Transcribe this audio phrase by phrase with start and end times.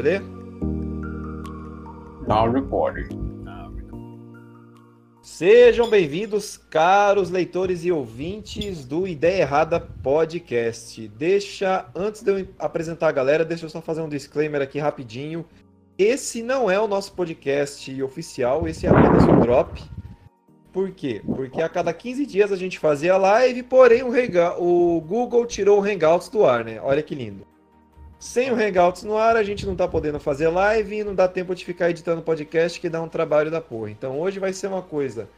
[0.00, 0.24] Beleza?
[2.26, 3.08] Now recording.
[5.20, 11.06] Sejam bem-vindos, caros leitores e ouvintes do Ideia Errada Podcast.
[11.08, 15.44] Deixa, antes de eu apresentar a galera, deixa eu só fazer um disclaimer aqui rapidinho.
[15.98, 19.82] Esse não é o nosso podcast oficial, esse é apenas um drop.
[20.72, 21.20] Por quê?
[21.24, 24.10] Porque a cada 15 dias a gente fazia live, porém o,
[24.58, 26.80] o Google tirou o Hangouts do ar, né?
[26.80, 27.44] Olha que lindo.
[28.20, 31.26] Sem o Hangouts no ar, a gente não tá podendo fazer live e não dá
[31.26, 33.90] tempo de ficar editando podcast, que dá um trabalho da porra.
[33.90, 35.28] Então hoje vai ser uma coisa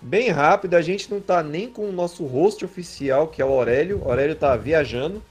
[0.00, 3.52] bem rápida, a gente não tá nem com o nosso host oficial, que é o
[3.52, 4.02] Aurélio.
[4.04, 5.22] O Aurélio tá viajando.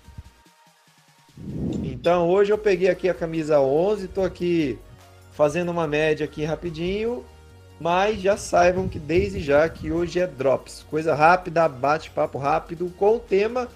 [1.84, 4.78] Então hoje eu peguei aqui a camisa 11, tô aqui
[5.32, 7.24] fazendo uma média aqui rapidinho,
[7.80, 13.16] mas já saibam que desde já que hoje é Drops, coisa rápida, bate-papo rápido com
[13.16, 13.68] o tema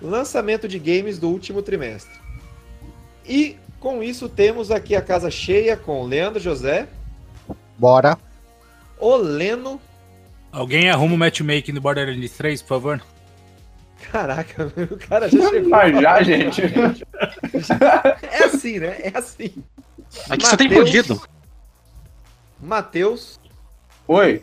[0.00, 2.14] lançamento de games do último trimestre.
[3.26, 6.88] E com isso temos aqui a casa cheia com Leandro José.
[7.76, 8.16] Bora.
[8.98, 9.80] O Leno.
[10.50, 13.02] Alguém arruma o matchmaking no Borderlands 3, por favor?
[14.10, 15.68] Caraca, o cara já chegou.
[15.68, 16.62] Mas já, gente.
[18.32, 18.96] é assim, né?
[19.02, 19.52] É assim.
[20.28, 21.20] Aqui Mateus, só tem fudido.
[22.60, 23.38] Matheus.
[24.08, 24.42] Oi.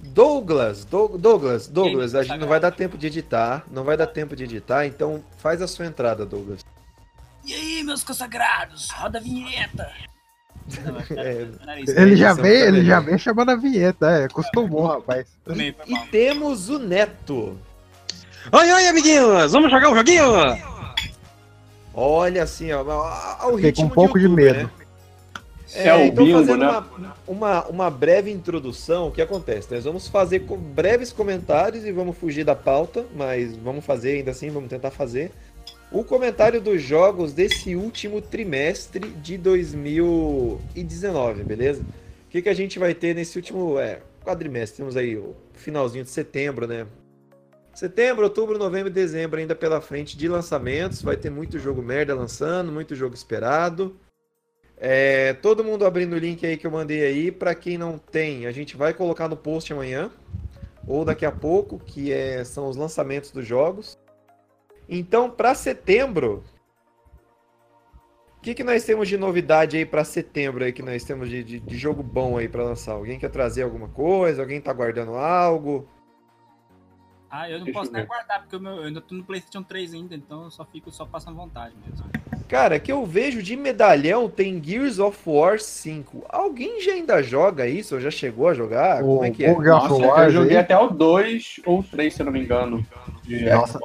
[0.00, 4.34] Douglas, Douglas, Douglas, a gente não vai dar tempo de editar, não vai dar tempo
[4.34, 6.64] de editar, então faz a sua entrada, Douglas.
[7.44, 9.90] E aí, meus consagrados, roda a vinheta.
[11.14, 11.46] É,
[12.00, 15.26] ele já veio, ele já veio chamando a vinheta, é, acostumou, rapaz.
[15.54, 17.58] E, e temos o Neto.
[18.50, 20.24] Oi, oi, amiguinhos, vamos jogar um joguinho?
[21.92, 22.82] Olha assim, ó,
[23.46, 24.70] o Fiquei com um pouco de, YouTube, de medo.
[24.78, 24.83] Né?
[25.74, 26.68] É, é, o então bingo, fazendo né?
[26.68, 29.72] uma, uma, uma, breve introdução, o que acontece?
[29.72, 34.30] Nós vamos fazer com breves comentários e vamos fugir da pauta, mas vamos fazer ainda
[34.30, 35.32] assim, vamos tentar fazer
[35.94, 41.82] o comentário dos jogos desse último trimestre de 2019, beleza?
[42.26, 44.78] O que, que a gente vai ter nesse último é, quadrimestre?
[44.78, 46.84] Temos aí o finalzinho de setembro, né?
[47.72, 51.00] Setembro, outubro, novembro e dezembro ainda pela frente de lançamentos.
[51.00, 53.96] Vai ter muito jogo merda lançando, muito jogo esperado.
[54.76, 57.32] É, todo mundo abrindo o link aí que eu mandei aí.
[57.32, 60.10] Para quem não tem, a gente vai colocar no post amanhã
[60.86, 63.98] ou daqui a pouco, que é, são os lançamentos dos jogos.
[64.88, 66.44] Então, para setembro,
[68.36, 71.42] o que, que nós temos de novidade aí para setembro aí que nós temos de,
[71.42, 72.92] de, de jogo bom aí para lançar?
[72.92, 74.42] Alguém quer trazer alguma coisa?
[74.42, 75.88] Alguém tá guardando algo?
[77.30, 79.62] Ah, eu não Deixa posso nem guardar, porque eu, meu, eu ainda tô no PlayStation
[79.62, 82.04] 3 ainda, então eu só fico só passando vontade mesmo.
[82.54, 86.24] Cara, que eu vejo de medalhão tem Gears of War 5.
[86.28, 87.96] Alguém já ainda joga isso?
[87.96, 89.02] Ou já chegou a jogar?
[89.02, 89.52] O, Como é que é?
[89.52, 90.62] Nossa, War, eu joguei aí?
[90.62, 92.86] até o 2 ou 3, se eu não me engano.
[93.52, 93.80] Nossa,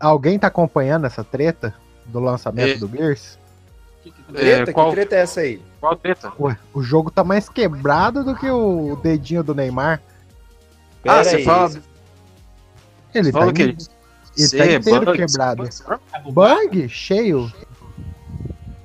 [0.00, 1.74] Alguém tá acompanhando essa treta
[2.06, 2.78] do lançamento é.
[2.78, 3.38] do Gears?
[4.02, 4.70] Que, que, treta?
[4.70, 4.88] É, qual...
[4.88, 5.60] que treta é essa aí?
[5.78, 6.32] Qual treta?
[6.40, 10.00] Ué, o jogo tá mais quebrado do que o dedinho do Neymar.
[11.06, 11.70] ah, você fala.
[13.14, 13.76] Ele fala tá, que ele,
[14.38, 15.68] ele tá inteiro bug, quebrado.
[16.24, 16.32] Bug?
[16.32, 17.52] bug cheio.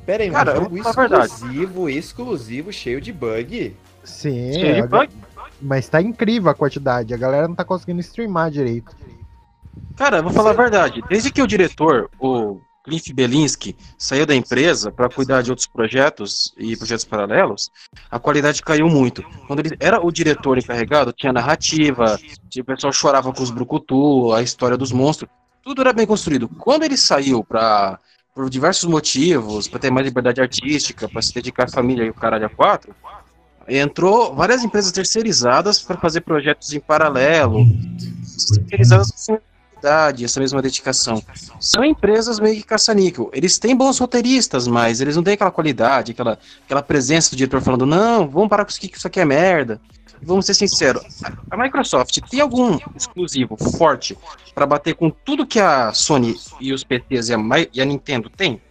[0.05, 3.75] Pera aí, Cara, um jogo exclusivo, exclusivo, cheio de bug.
[4.03, 5.09] Sim, cheio de bug.
[5.61, 7.13] mas tá incrível a quantidade.
[7.13, 8.95] A galera não tá conseguindo streamar direito.
[9.95, 11.01] Cara, vou falar a verdade.
[11.09, 16.53] Desde que o diretor, o Cliff Belinsky, saiu da empresa para cuidar de outros projetos
[16.55, 17.71] e projetos paralelos,
[18.11, 19.23] a qualidade caiu muito.
[19.47, 22.19] Quando ele era o diretor encarregado, tinha narrativa,
[22.55, 25.31] o pessoal chorava com os brucutu, a história dos monstros,
[25.63, 26.47] tudo era bem construído.
[26.47, 27.99] Quando ele saiu para
[28.35, 32.13] por diversos motivos, para ter mais liberdade artística, para se dedicar à família e o
[32.13, 32.93] caralho a quatro,
[33.65, 37.65] entrou várias empresas terceirizadas para fazer projetos em paralelo,
[38.67, 39.37] terceirizadas assim,
[40.23, 41.23] essa mesma dedicação.
[41.61, 43.29] São empresas meio que caça-níquel.
[43.31, 47.61] Eles têm bons roteiristas, mas eles não têm aquela qualidade, aquela, aquela presença do diretor
[47.61, 49.79] falando, não, vamos parar com isso aqui, que isso aqui é merda.
[50.21, 54.17] Vamos ser sinceros, a Microsoft tem algum exclusivo forte
[54.53, 57.37] para bater com tudo que a Sony e os PTs e a,
[57.73, 58.61] e a Nintendo têm?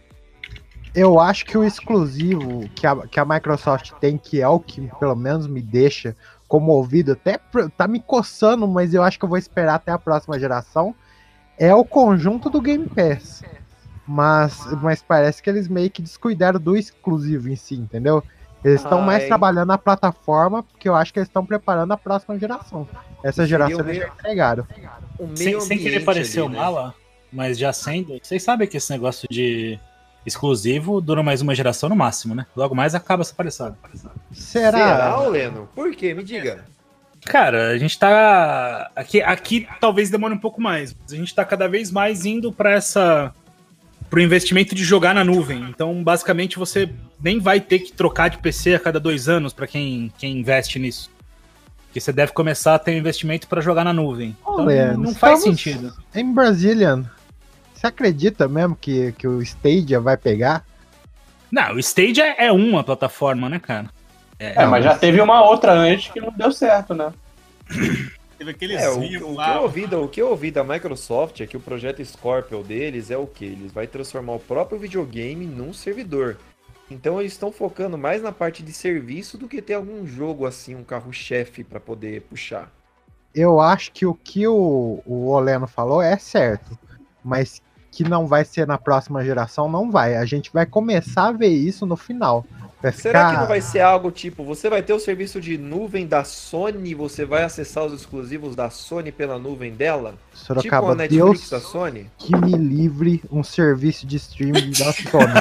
[0.93, 4.89] Eu acho que o exclusivo que a, que a Microsoft tem, que é o que
[4.99, 6.15] pelo menos me deixa
[6.47, 7.39] comovido, até
[7.77, 10.95] tá me coçando, mas eu acho que eu vou esperar até a próxima geração,
[11.57, 13.43] é o conjunto do Game Pass.
[14.07, 18.23] Mas, mas parece que eles meio que descuidaram do exclusivo em si, entendeu?
[18.65, 22.37] Eles estão mais trabalhando na plataforma, porque eu acho que eles estão preparando a próxima
[22.39, 22.87] geração.
[23.23, 24.67] Essa geração eles já entregaram.
[25.35, 26.57] Sem, sem querer parecer o né?
[26.57, 26.95] mala,
[27.31, 28.17] mas já sendo.
[28.21, 29.79] Vocês sabem que esse negócio de
[30.25, 32.47] exclusivo dura mais uma geração no máximo, né?
[32.55, 33.77] Logo mais acaba essa palhaçada.
[34.33, 34.71] Será?
[34.71, 35.69] Será, Leno?
[35.75, 36.15] Por quê?
[36.15, 36.65] Me diga.
[37.25, 38.89] Cara, a gente tá.
[38.95, 40.95] Aqui, aqui talvez demore um pouco mais.
[40.99, 43.31] Mas a gente tá cada vez mais indo para essa.
[44.09, 45.65] Pro investimento de jogar na nuvem.
[45.69, 46.89] Então, basicamente, você
[47.21, 50.79] nem vai ter que trocar de PC a cada dois anos para quem, quem investe
[50.79, 51.11] nisso.
[51.87, 54.35] Porque você deve começar a ter um investimento para jogar na nuvem.
[54.41, 55.93] Então, Olha, não faz sentido.
[56.13, 57.05] Em Brazilian,
[57.73, 60.65] você acredita mesmo que, que o Stadia vai pegar?
[61.51, 63.89] Não, o Stage é, é uma plataforma, né, cara?
[64.37, 67.13] É, mas já teve uma outra antes que não deu certo, né?
[68.37, 69.55] Teve aquele É, o, o que lá.
[69.55, 73.09] eu ouvi, da- o que eu ouvi da Microsoft é que o projeto Scorpio deles
[73.09, 73.45] é o que?
[73.45, 76.37] Eles vai transformar o próprio videogame num servidor.
[76.91, 80.75] Então eles estão focando mais na parte de serviço do que ter algum jogo assim,
[80.75, 82.71] um carro-chefe para poder puxar.
[83.33, 86.77] Eu acho que o que o, o Oleno falou é certo,
[87.23, 87.61] mas
[87.91, 90.15] que não vai ser na próxima geração, não vai.
[90.17, 92.45] A gente vai começar a ver isso no final.
[92.91, 96.05] Vai Será que não vai ser algo tipo, você vai ter o serviço de nuvem
[96.05, 100.11] da Sony, você vai acessar os exclusivos da Sony pela nuvem dela?
[100.11, 102.11] tipo Sorocaba, a Netflix Deus da Sony?
[102.17, 105.33] que me livre um serviço de streaming da Sony.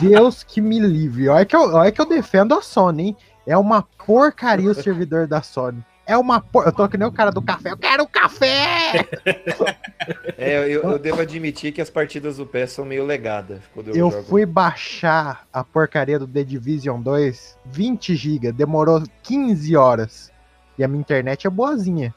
[0.00, 1.28] Deus que me livre.
[1.28, 3.16] Olha que, eu, olha que eu defendo a Sony, hein?
[3.46, 5.84] É uma porcaria o servidor da Sony.
[6.06, 6.64] É uma por...
[6.64, 7.70] Eu tô que nem o cara do café.
[7.72, 9.06] Eu quero café!
[10.38, 13.96] É, eu, eu devo admitir que as partidas do PES são meio legadas quando eu,
[13.96, 14.22] Eu jogo.
[14.24, 20.30] fui baixar a porcaria do The Division 2, 20 GB, demorou 15 horas.
[20.78, 22.14] E a minha internet é boazinha.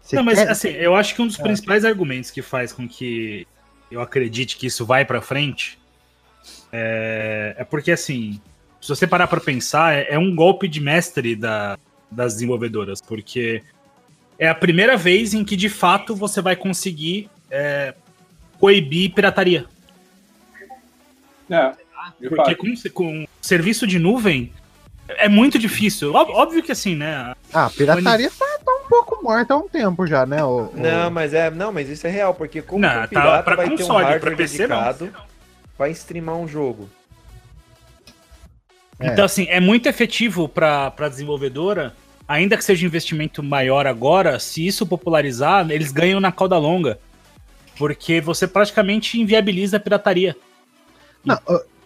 [0.00, 1.42] Você Não, mas quer- assim, eu acho que um dos É.
[1.42, 3.46] principais argumentos que faz com que
[3.90, 5.78] eu acredite que isso vai pra frente
[6.72, 8.40] é, é porque, assim,
[8.80, 11.78] se você parar pra pensar, é, é um golpe de mestre da-
[12.12, 13.62] das desenvolvedoras, porque
[14.38, 17.94] é a primeira vez em que, de fato, você vai conseguir é,
[18.58, 19.64] coibir pirataria.
[21.50, 21.72] É.
[22.28, 24.52] Porque com, com serviço de nuvem
[25.08, 26.12] é muito difícil.
[26.14, 27.34] Óbvio que assim, né?
[27.52, 30.42] Ah, pirataria tá, tá um pouco morta há um tempo já, né?
[30.42, 33.00] O, o- Não, mas é, não, mas isso é real, porque como Não, que o
[33.02, 34.76] tá pirata pra vai ter um console, pra hardware PC não.
[34.76, 35.12] dedicado
[35.76, 36.88] pra streamar um jogo?
[38.98, 39.08] É.
[39.08, 41.94] Então, assim, é muito efetivo para a desenvolvedora,
[42.26, 46.98] ainda que seja um investimento maior agora, se isso popularizar, eles ganham na cauda longa.
[47.76, 50.36] Porque você praticamente inviabiliza a pirataria.
[51.24, 51.38] Não,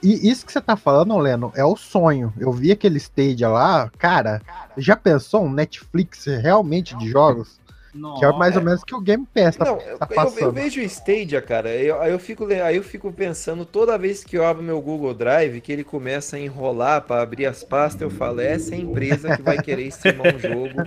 [0.02, 2.32] e isso que você tá falando, Leno, é o sonho.
[2.38, 4.42] Eu vi aquele Stadia lá, cara.
[4.76, 7.58] Já pensou um Netflix realmente de jogos?
[7.96, 8.20] Nossa.
[8.20, 10.40] Que é mais ou menos que o Game Pass tá, Não, tá eu, eu- passando.
[10.42, 14.22] eu vejo o Stadia, cara, eu- aí eu, fico, aí eu fico pensando, toda vez
[14.22, 18.02] que eu abro meu Google Drive, que ele começa a enrolar pra abrir as pastas,
[18.02, 20.82] eu falo, essa é a empresa que vai querer streamar um jogo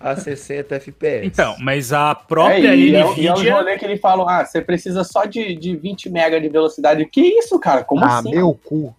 [0.00, 1.26] a 60 FPS.
[1.26, 3.54] Então, mas a É, própria e, é, e é Nvidia.
[3.54, 7.04] rolê que ele fala, ah, você precisa só de, de 20 mega de velocidade.
[7.06, 7.82] Que isso, cara?
[7.82, 8.30] Como ah, assim?
[8.30, 8.94] meu cu.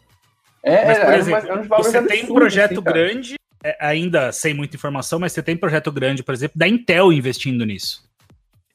[0.66, 3.78] É, Mas, por é, exemplo, é valores você tem um absurdos, projeto assim, grande, é,
[3.80, 8.04] ainda sem muita informação, mas você tem projeto grande, por exemplo, da Intel investindo nisso.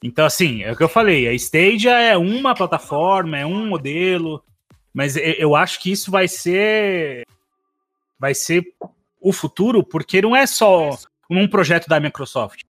[0.03, 4.43] Então, assim, é o que eu falei, a Stadia é uma plataforma, é um modelo,
[4.95, 7.25] mas eu, eu acho que isso vai ser
[8.19, 8.65] vai ser
[9.21, 10.97] o futuro, porque não é só
[11.31, 12.63] um projeto da Microsoft.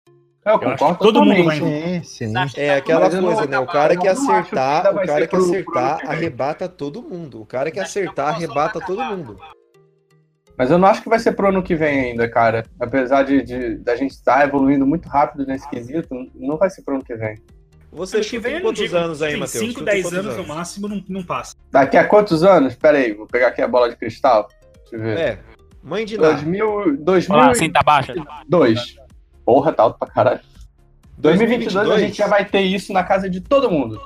[0.46, 2.34] Eu acho concordo que todo mundo vai- Sim, sim.
[2.56, 3.60] É aquela eu não coisa, né?
[3.60, 7.42] O cara eu que acertar, o cara que acertar arrebata todo mundo.
[7.42, 9.38] O cara que acertar arrebata todo mundo.
[10.58, 12.66] Mas eu não acho que vai ser pro ano que vem ainda, cara.
[12.80, 16.96] Apesar de, de- da gente estar evoluindo muito rápido nesse quesito, não vai ser pro
[16.96, 17.36] ano que vem.
[17.92, 19.52] Você Ano que vem quantos digo, anos aí, Matheus?
[19.64, 21.56] 5, Chuta em 10 quantos anos no máximo não, não passa.
[21.72, 22.76] Daqui a quantos anos?
[22.76, 24.48] Pera aí, vou pegar aqui a bola de cristal.
[24.82, 25.18] Deixa eu ver.
[25.18, 25.40] É,
[25.84, 26.34] mãe de nada.
[26.34, 26.70] 2000,
[27.30, 28.14] Olha lá, senta baixa.
[28.48, 28.96] 2002.
[29.46, 30.42] Porra, tá alto pra caralho.
[31.18, 32.02] 2022 a 2022?
[32.02, 34.00] gente já vai ter isso na casa de todo mundo.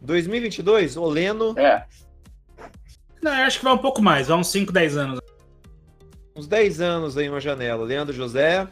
[0.00, 1.84] 2022, Oleno, É.
[3.22, 5.20] Não, eu acho que vai um pouco mais, vai uns 5, 10 anos.
[6.40, 7.84] Uns 10 anos aí uma janela.
[7.84, 8.66] Leandro José,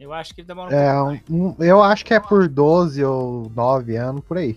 [0.00, 1.32] Eu acho que demora um É, pouco.
[1.32, 4.56] um- um- eu acho que é por 12 ou 9 anos, por aí.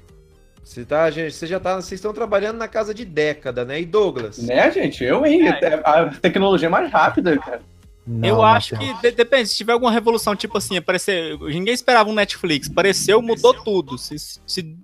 [0.63, 3.79] você, tá, gente, você já tá, vocês estão trabalhando na casa de década, né?
[3.79, 4.39] E Douglas?
[4.39, 5.03] Né, gente?
[5.03, 5.47] Eu, hein?
[5.47, 5.81] É.
[5.85, 7.61] A tecnologia é mais rápida, cara.
[8.07, 11.37] Não, eu acho que de- depende, se tiver alguma revolução, tipo assim, aparecer.
[11.39, 13.97] Ninguém esperava um Netflix, apareceu, mudou tudo.
[13.99, 14.75] Se, se,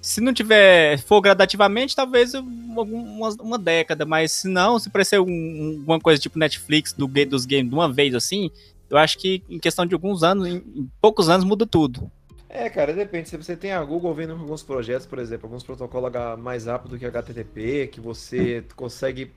[0.00, 2.40] se não tiver, for gradativamente, talvez um-
[2.80, 7.06] uma, uma década, mas se não, se aparecer um- um- alguma coisa tipo Netflix do,
[7.06, 8.50] dos games de uma vez assim,
[8.88, 12.10] eu acho que em questão de alguns anos, em, em poucos anos, muda tudo.
[12.48, 13.28] É, cara, depende.
[13.28, 17.04] Se você tem a Google vendo alguns projetos, por exemplo, alguns protocolos mais rápido que
[17.04, 19.30] HTTP, que você consegue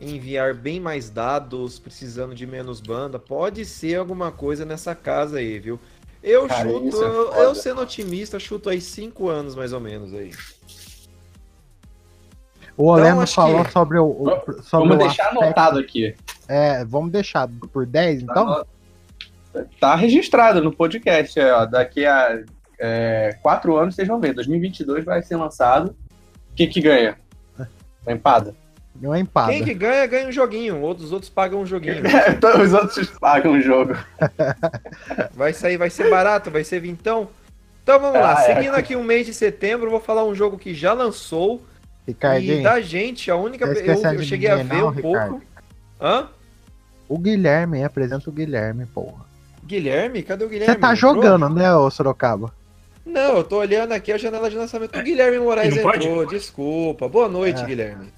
[0.00, 5.58] enviar bem mais dados precisando de menos banda, pode ser alguma coisa nessa casa aí,
[5.58, 5.80] viu?
[6.28, 10.12] Eu Cara, chuto, isso é eu, sendo otimista, chuto aí 5 anos mais ou menos
[10.12, 10.32] aí.
[12.76, 16.14] O Oleno acho falou que- sobre o, o- sobre Vamos o deixar aspecto- anotado aqui.
[16.48, 18.66] É, vamos deixar por 10, então?
[19.80, 21.38] Tá registrado no podcast.
[21.38, 22.42] é, ó, daqui a
[22.78, 24.34] é, quatro anos vocês vão ver.
[24.34, 25.96] 2022 vai ser lançado.
[26.50, 27.16] O que que ganha?
[28.04, 28.12] Uma
[28.96, 29.08] empada.
[29.08, 29.52] Uma empada.
[29.52, 30.80] Quem que ganha, ganha um joguinho.
[30.80, 32.02] Outros outros pagam um joguinho.
[32.28, 33.94] Então os outros pagam o jogo.
[35.34, 37.28] Vai sair, vai ser barato, vai ser vintão.
[37.82, 38.54] Então vamos lá, Ah, é.
[38.54, 41.62] seguindo aqui o mês de setembro, eu vou falar um jogo que já lançou.
[42.06, 43.66] E Ricardinho, da gente, a única.
[43.66, 45.30] Tá Eu, eu de cheguei a ver não, um Ricardo?
[45.30, 45.42] pouco.
[46.00, 46.28] Hã?
[47.08, 49.24] o Guilherme, apresenta o Guilherme, porra.
[49.64, 50.22] Guilherme?
[50.22, 50.74] Cadê o Guilherme?
[50.74, 51.14] Você tá Entrou?
[51.14, 52.52] jogando, né, ô Sorocaba?
[53.04, 54.98] Não, eu tô olhando aqui a janela de lançamento.
[54.98, 56.06] O Guilherme Moraes pode?
[56.06, 57.08] entrou, desculpa.
[57.08, 57.64] Boa noite, É.
[57.64, 58.08] Guilherme.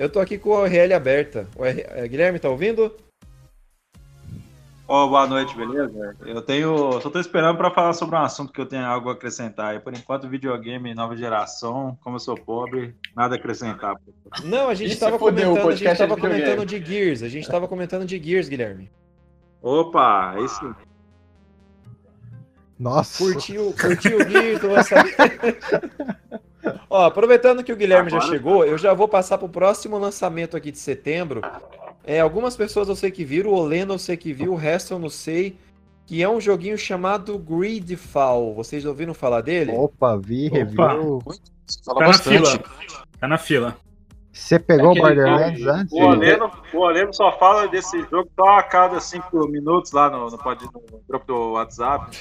[0.00, 1.46] Eu tô aqui com a URL aberta.
[1.54, 2.96] O R- eh, Guilherme, tá ouvindo?
[4.88, 6.16] Ó, boa noite, beleza?
[6.24, 6.98] Eu tenho.
[7.02, 9.76] Só tô esperando para falar sobre um assunto que eu tenho algo a acrescentar.
[9.76, 13.94] E por enquanto, videogame nova geração, como eu sou pobre, nada a acrescentar.
[14.42, 16.82] Não, a gente Ih, se tava fudeu, o comentando, a gente é tava comentando de
[16.82, 17.22] Gears.
[17.22, 18.90] A gente tava comentando de Gears, Guilherme.
[19.60, 20.74] Opa, aí sim.
[22.78, 23.22] Nossa.
[23.22, 24.62] Curtiu, curtiu o Gears.
[26.88, 30.56] Ó, aproveitando que o Guilherme já Agora- chegou, eu já vou passar pro próximo lançamento
[30.56, 31.40] aqui de setembro.
[32.04, 34.94] É, algumas pessoas eu sei que viram, o Oleno eu sei que viu, o resto
[34.94, 35.56] eu não sei.
[36.06, 38.52] Que é um joguinho chamado Greedfall.
[38.54, 39.70] Vocês ouviram falar dele?
[39.72, 40.56] Opa, vi, Opa.
[40.56, 41.22] review.
[41.22, 42.36] Fala Tá na bastante.
[42.36, 42.64] fila.
[43.20, 43.76] Tá na fila.
[44.32, 45.92] Você pegou o Aquele Borderlands antes?
[45.92, 50.28] O Oleno, o Oleno só fala desse jogo só a cada cinco minutos lá no,
[50.30, 52.16] no, pod- no grupo do WhatsApp.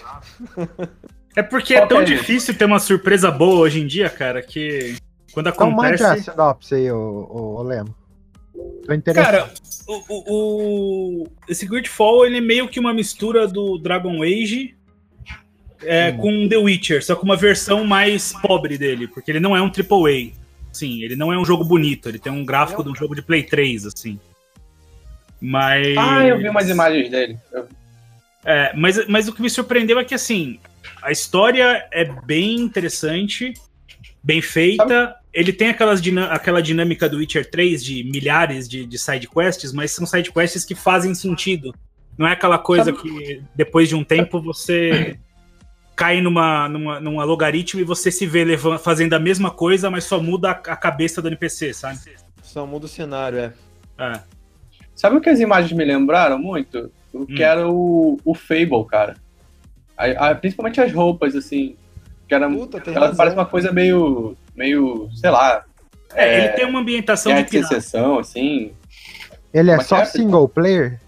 [1.36, 4.10] É porque é Qual tão que é difícil ter uma surpresa boa hoje em dia,
[4.10, 4.96] cara, que
[5.32, 6.32] quando Então mande a acontece.
[6.32, 6.98] sinopse aí, ô,
[7.30, 7.96] ô, ô Leno.
[8.86, 9.26] Tô interessado.
[9.26, 9.54] Cara,
[9.88, 14.76] o, o, o- esse Gridfall ele é meio que uma mistura do Dragon Age
[15.82, 19.62] é, com The Witcher, só com uma versão mais pobre dele, porque ele não é
[19.62, 20.32] um AAA.
[20.74, 23.22] Sim, ele não é um jogo bonito, ele tem um gráfico de um jogo de
[23.22, 24.20] Play 3, assim.
[25.42, 25.96] Mas.
[25.98, 27.38] Ah, eu vi umas imagens dele.
[27.54, 27.68] Eu-
[28.46, 30.60] É, mas, mas o que me surpreendeu é que, assim,
[31.02, 33.54] a história é bem interessante,
[34.24, 35.16] bem feita.
[35.32, 39.92] Ele tem aquelas aquela dinâmica do Witcher 3 de milhares de, de side quests, mas
[39.92, 41.74] são side quests que fazem sentido.
[42.18, 45.18] Não é aquela coisa que depois de um tempo você
[45.96, 50.06] cai numa, numa, numa logaritmo e você se vê levan- fazendo a mesma coisa, mas
[50.06, 52.00] só muda a, a cabeça do NPC, sabe?
[52.42, 53.54] Só muda o cenário, é.
[53.98, 54.20] É.
[54.96, 56.92] Sabe o que as imagens me lembraram muito?
[57.14, 57.46] O que Hum.
[57.46, 59.16] era o, o Fable, cara.
[59.98, 61.76] A- a- principalmente as roupas, assim.
[62.28, 63.18] Que era, Puta, tem ela razão.
[63.18, 64.36] parece uma coisa meio.
[64.56, 65.10] meio.
[65.16, 65.66] sei lá.
[66.14, 68.72] É, ele tem uma ambientação de secessão, assim.
[69.54, 71.00] Ele é Mas só é- single player?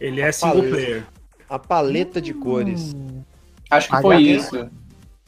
[0.00, 0.70] Ele é single Valeu.
[0.70, 1.04] player.
[1.48, 2.94] A paleta de cores.
[3.70, 4.70] Acho que Pagar foi isso.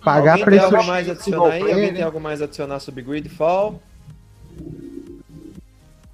[0.04, 1.58] Pagar Alguém tem preço algo mais a adicionar single aí?
[1.60, 1.96] player, Alguém né?
[1.96, 3.80] tem algo mais a adicionar sobre Greedfall?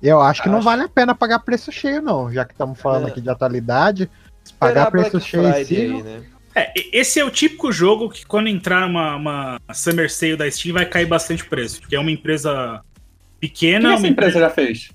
[0.02, 0.64] Eu acho que não Acho.
[0.64, 2.32] vale a pena pagar preço cheio, não.
[2.32, 3.10] Já que estamos falando É.
[3.10, 4.10] aqui de atualidade.
[4.58, 5.94] Pagar a Black preço cheio Friday sim.
[5.96, 6.22] aí, né?
[6.54, 10.74] É, esse é o típico jogo que quando entrar uma, uma Summer Sale da Steam
[10.74, 14.38] vai cair bastante o preço, porque é uma empresa O que pequena, essa uma empresa
[14.40, 14.90] já fez?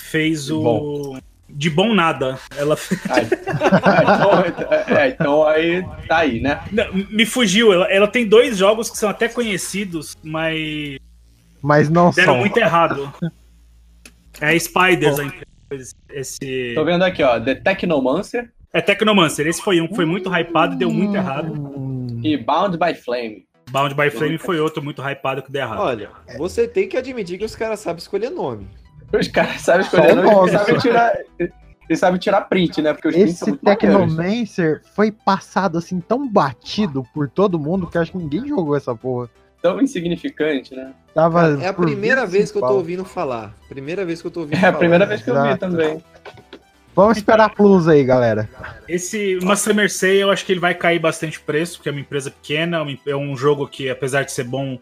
[0.00, 1.18] fez o
[1.50, 2.38] de bom nada.
[2.56, 2.76] Ela
[4.02, 6.60] então, é, então aí tá aí, né?
[6.72, 7.72] Não, me fugiu.
[7.72, 10.98] Ela, ela tem dois jogos que são até conhecidos, mas
[11.60, 12.40] Mas não deram são.
[12.40, 13.12] muito errado.
[14.40, 15.94] É Spiders empresa.
[16.10, 17.38] Esse Tô vendo aqui, ó.
[17.38, 19.46] The Technomancer é Technomancer.
[19.46, 21.52] Esse foi um que foi muito hypado e deu muito errado.
[21.52, 23.46] Hum, e Bound by Flame.
[23.70, 25.80] Bound by Flame foi outro muito hypado que deu errado.
[25.80, 28.66] Olha, você tem que admitir que os caras sabem escolher nome.
[29.12, 31.18] Os caras sabem escolher nome, nome, eles sabem tirar.
[31.38, 32.92] Eles sabem tirar print, né?
[32.92, 33.58] Porque os prints são Esse.
[33.58, 38.76] Technomancer foi passado assim tão batido por todo mundo que eu acho que ninguém jogou
[38.76, 39.30] essa porra.
[39.60, 40.92] Tão insignificante, né?
[41.14, 43.54] Tava É a por primeira 25 vez que eu tô ouvindo falar.
[43.68, 44.78] Primeira vez que eu tô ouvindo É a falar.
[44.78, 45.58] primeira vez que eu vi Exato.
[45.60, 46.04] também.
[46.94, 48.48] Vamos esperar plus aí, galera.
[48.88, 52.00] Esse, uma Summer Sale, eu acho que ele vai cair bastante preço, porque é uma
[52.00, 54.78] empresa pequena, uma- é um jogo que, apesar de ser bom,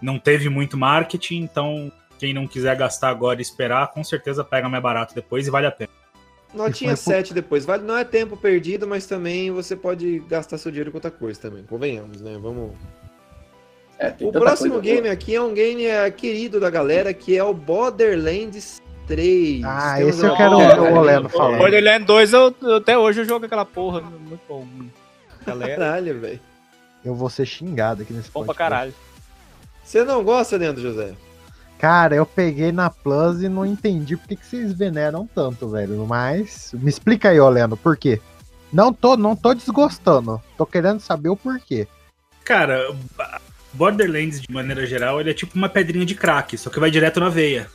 [0.00, 4.68] não teve muito marketing, então quem não quiser gastar agora e esperar, com certeza pega
[4.68, 5.90] mais barato depois e vale a pena.
[6.54, 7.64] Notinha E foi 7 depois.
[7.64, 11.40] Vale, não é tempo perdido, mas também você pode gastar seu dinheiro com outra coisa
[11.40, 11.62] também.
[11.64, 12.36] Convenhamos, né?
[12.40, 12.72] Vamos.
[14.02, 17.14] É, tem O tanta próximo coisa game aqui é um game é, querido da galera,
[17.14, 19.62] que é o Borderlands 3.
[19.64, 21.58] Ah, Temos esse eu uma- quero ouvir o Oleno falar.
[21.58, 24.00] Borderlands 2, eu, até hoje eu jogo aquela porra.
[24.00, 24.66] Muito bom.
[25.46, 26.40] Galera, Caralho, velho.
[27.04, 28.58] Eu vou ser xingado aqui nesse bom pra podcast.
[28.70, 28.94] caralho.
[29.84, 31.12] Você não gosta, Leandro José?
[31.78, 36.06] Cara, eu peguei na Plus e não entendi por que, que vocês veneram tanto, velho.
[36.06, 38.20] Mas me explica aí, Oleno, por quê?
[38.72, 40.40] Não tô, não tô desgostando.
[40.56, 41.88] Tô querendo saber o porquê.
[42.44, 42.88] Cara,
[43.72, 47.20] Borderlands, de maneira geral, ele é tipo uma pedrinha de crack, só que vai direto
[47.20, 47.68] na veia.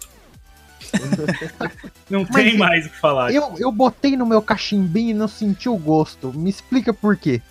[2.09, 3.33] Não Mas tem e- mais o que falar.
[3.33, 6.31] Eu, eu botei no meu cachimbinho e não senti o gosto.
[6.33, 7.41] Me explica por quê.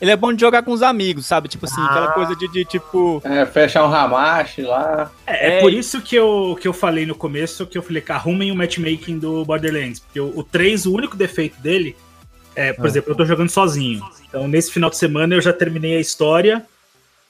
[0.00, 1.48] Ele é bom de jogar com os amigos, sabe?
[1.48, 3.22] Tipo assim, aquela coisa de, de, tipo.
[3.24, 5.10] É, fechar um Hamashi lá.
[5.26, 8.12] É, É, por isso que eu, que eu falei no começo que eu falei que
[8.12, 10.00] arrumem o matchmaking do Borderlands.
[10.00, 11.96] Porque o, o 3, o único defeito dele
[12.54, 12.88] é, por Ah.
[12.88, 14.04] exemplo, eu tô jogando sozinho.
[14.28, 16.66] Então, nesse final de semana eu já terminei a história.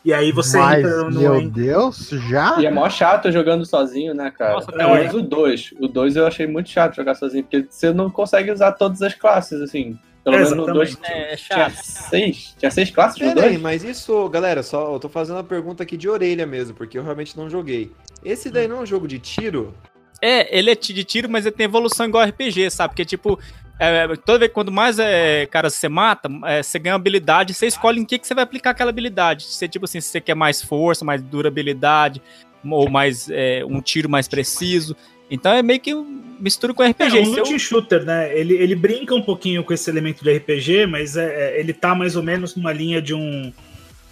[0.04, 1.18] E aí você Mas, entra no.
[1.18, 2.60] meu Deus, já?
[2.60, 4.54] E é mó chato jogando sozinho, né, cara?
[4.54, 4.98] Nossa, Pelo é.
[5.00, 5.74] menos o 2.
[5.80, 9.14] O 2 eu achei muito chato jogar sozinho, porque você não consegue usar todas as
[9.14, 9.98] classes, assim.
[10.22, 11.12] Pelo É, menos no 2 exatamente.
[11.12, 12.54] É, é tinha seis.
[12.58, 13.62] Tinha seis classes no Pera aí, 2?
[13.62, 17.02] mas isso, galera, só eu tô fazendo uma pergunta aqui de orelha mesmo, porque eu
[17.02, 17.90] realmente não joguei.
[18.22, 19.74] Esse daí não é um jogo de tiro?
[20.20, 22.92] É, ele é de tiro, mas ele tem evolução igual RPG, sabe?
[22.92, 23.38] Porque, tipo,
[23.78, 27.66] é, toda vez que quando mais é, cara você mata, é, você ganha habilidade, você
[27.66, 29.44] escolhe em que, que você vai aplicar aquela habilidade.
[29.44, 32.22] Se, tipo assim, se você quer mais força, mais durabilidade,
[32.64, 34.96] ou mais é, um tiro mais preciso.
[35.30, 37.18] Então é meio que um mistura com É RPG.
[37.20, 38.36] um Se eu- loot shooter, né?
[38.38, 41.94] Ele, ele brinca um pouquinho com esse elemento de RPG, mas é, é, ele tá
[41.94, 43.52] mais ou menos numa linha de um,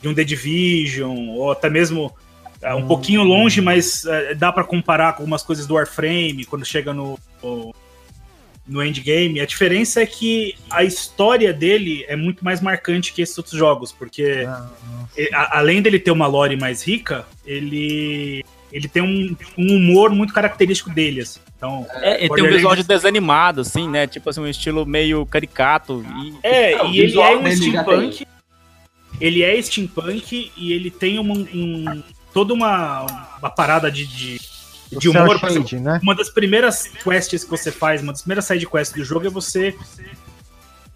[0.00, 2.12] de um The Division, ou até mesmo
[2.60, 6.64] é, um pouquinho longe, mas é, dá pra comparar com algumas coisas do Warframe, quando
[6.64, 7.74] chega no, no,
[8.66, 9.40] no endgame.
[9.40, 13.90] A diferença é que a história dele é muito mais marcante que esses outros jogos,
[13.92, 14.46] porque
[15.16, 20.10] e- a- além dele ter uma lore mais rica, ele, ele tem um, um humor
[20.10, 21.22] muito característico dele.
[21.22, 21.40] assim.
[21.56, 24.06] Então, É, ele tem um visual de desanimado, assim, né?
[24.06, 26.04] Tipo assim, um estilo meio caricato.
[26.22, 26.34] E...
[26.42, 28.26] É, É, e ele é um steampunk.
[29.20, 32.02] Ele é steampunk e ele tem uma, um,
[32.32, 33.06] toda uma,
[33.38, 34.40] uma parada de, de,
[34.98, 35.38] de humor.
[35.80, 36.00] né?
[36.02, 39.30] uma das primeiras quests que você faz, uma das primeiras side quests do jogo é
[39.30, 39.74] você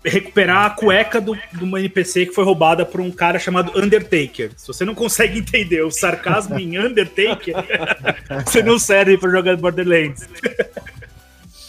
[0.04, 4.52] recuperar a cueca do, de uma NPC que foi roubada por um cara chamado Undertaker.
[4.56, 7.54] Se você não consegue entender o sarcasmo em Undertaker,
[8.46, 10.28] você não serve pra jogar Borderlands.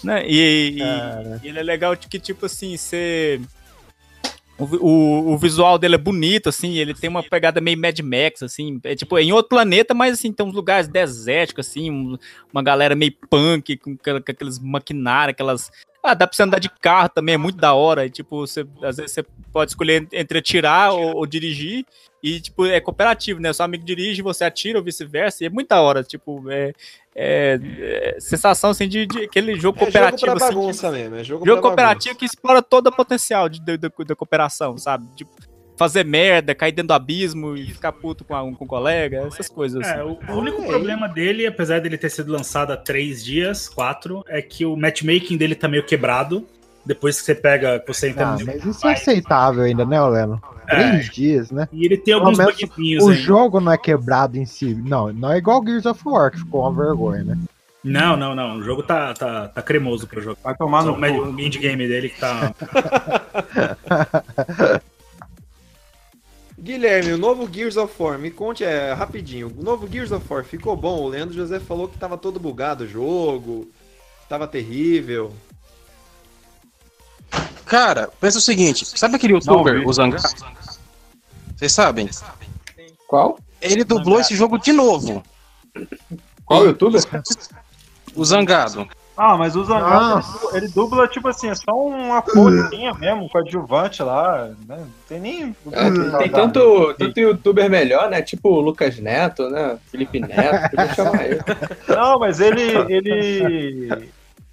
[0.03, 0.23] né?
[0.27, 0.81] E, e-
[1.43, 3.41] e ele é legal que, tipo assim, você.
[4.57, 8.41] O, o, o visual dele é bonito, assim, ele tem uma pegada meio Mad Max,
[8.41, 12.17] assim, é tipo, é em outro planeta, mas assim, tem uns lugares desérticos, assim, um-
[12.51, 15.71] uma galera meio punk, com, com aqueles maquinários, aquelas.
[16.03, 18.05] Ah, dá pra você andar de carro também, é muito da hora.
[18.05, 21.85] E, tipo, você, às vezes você pode escolher entre atirar ou, ou dirigir.
[22.23, 23.51] E, tipo, é cooperativo, né?
[23.51, 25.43] Seu amigo dirige, você atira ou vice-versa.
[25.43, 26.73] E é muito da hora, tipo, é,
[27.17, 27.59] é-
[28.15, 31.15] é sensação, assim, de, de aquele jogo É jogo cooperativo, pra assim, de- bagunça mesmo,
[31.15, 34.77] é jogo, Jogo pra cooperativo que explora todo o potencial de, de- de- da cooperação,
[34.77, 35.05] sabe?
[35.15, 35.31] Tipo,
[35.75, 39.49] fazer merda, cair dentro do abismo e ficar puto com, a- com o colega, essas
[39.49, 39.85] coisas.
[39.85, 40.01] É, assim.
[40.01, 40.69] o, o único Olha aí.
[40.71, 45.37] problema dele, apesar dele ter sido lançado há três dias, quatro, é que o matchmaking
[45.37, 46.47] dele tá meio quebrado.
[46.85, 50.01] Depois que você pega, que você entra Ah, no mas isso é aceitável ainda, né,
[50.01, 50.41] Oleno?
[50.67, 51.67] Três dias, né?
[51.71, 53.21] E ele tem alguns bugzinhos O ainda.
[53.21, 54.75] jogo não é quebrado em si.
[54.75, 57.37] Não, não é igual Gears of War, que ficou uma vergonha, né?
[57.83, 58.57] Não, não, não.
[58.57, 60.37] O jogo tá, tá, tá cremoso pro jogo.
[60.43, 62.53] Vai tomar Só no o indie game dele que tá.
[66.59, 69.53] Guilherme, o novo Gears of War, me conte é, rapidinho.
[69.57, 71.03] O novo Gears of War ficou bom?
[71.03, 73.69] O Leandro José falou que tava todo bugado o jogo,
[74.27, 75.31] tava terrível.
[77.65, 80.23] Cara, pensa o seguinte: sabe aquele youtuber, o Zangado?
[81.55, 82.09] Vocês sabem?
[83.07, 83.37] Qual?
[83.61, 85.23] Ele dublou esse jogo de novo.
[86.45, 87.01] Qual youtuber?
[88.15, 88.87] O Zangado.
[89.17, 90.55] Ah, mas o Zangado, Nossa.
[90.55, 94.77] ele, ele dubla, tipo assim, é só uma pontinha mesmo, um coadjuvante lá, né?
[94.77, 95.55] Não tem nem...
[95.71, 98.21] É, tem, tem tanto, tanto youtuber melhor, né?
[98.21, 99.79] Tipo o Lucas Neto, né?
[99.89, 101.41] Felipe Neto, podia chamar ele.
[101.87, 102.61] Não, mas ele,
[102.93, 104.09] ele...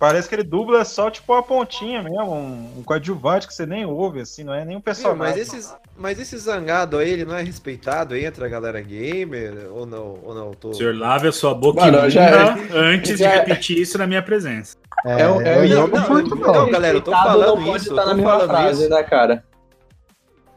[0.07, 3.87] Parece que ele dubla só, tipo, uma pontinha mesmo, um, um coadjuvante que você nem
[3.87, 5.19] ouve, assim, não é nem um Viu, personagem.
[5.19, 9.69] mas, esses, mas esse zangado aí, ele não é respeitado entre a galera gamer?
[9.73, 10.19] Ou não?
[10.23, 10.51] Ou não?
[10.53, 10.69] Tô...
[10.69, 14.23] O senhor lave a sua boca Mano, já- antes já- de repetir isso na minha
[14.23, 14.77] presença.
[15.07, 16.71] É, É o- é o- eu não, não não, não.
[16.71, 18.91] galera, eu tô falando não pode isso, estar eu na mesma falando frase, isso.
[18.91, 19.45] né, cara?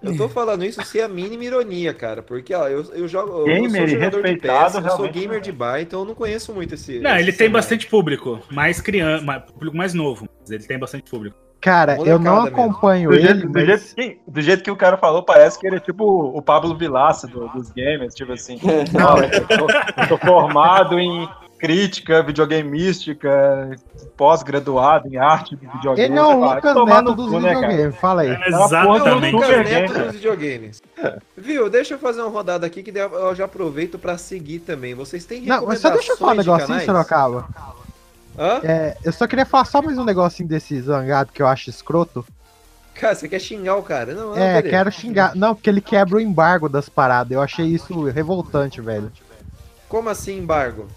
[0.01, 2.21] Eu tô falando isso sem a mínima ironia, cara.
[2.21, 3.31] Porque, ó, eu, eu jogo.
[3.39, 5.39] eu Gamer sou e jogador de respeitado, PS, eu sou gamer não é.
[5.39, 6.99] de bar, então eu não conheço muito esse.
[6.99, 7.53] Não, ele esse tem cenário.
[7.53, 8.39] bastante público.
[8.51, 10.27] Mais criança, mais, público mais novo.
[10.39, 11.35] Mas ele tem bastante público.
[11.59, 12.61] Cara, eu não Molecada mesmo.
[12.61, 13.65] acompanho Do ele, jeito, do, mas...
[13.65, 16.77] jeito que, do jeito que o cara falou, parece que ele é tipo o Pablo
[16.77, 18.59] Vilaça do- dos gamers, tipo assim.
[18.93, 21.27] Não, eu, tô, eu tô formado em
[21.57, 23.75] crítica, videogame mística,
[24.15, 26.09] pós-graduado em arte de videogame.
[26.09, 28.29] Ele é o Lucas Neto dos cu, né, videogames, fala aí.
[28.29, 29.33] É É o exatamente.
[29.33, 30.81] Lucas Super Neto dos videogames.
[31.35, 31.69] Viu?
[31.69, 34.93] Deixa eu fazer uma rodada aqui que eu já aproveito pra seguir também.
[34.93, 37.47] Vocês têm Não, mas só deixa eu falar um negocinho, Sorocaba.
[38.37, 38.59] Hã?
[38.63, 42.23] É, eu só queria falar só mais um negocinho desse zangado que eu acho escroto.
[42.93, 44.13] Cara, você quer xingar o cara?
[44.13, 45.35] Não, não, É, quero xingar.
[45.35, 47.31] Não, porque ele quebra o embargo das paradas.
[47.31, 49.11] Eu achei isso revoltante, velho.
[49.87, 50.87] Como assim, embargo?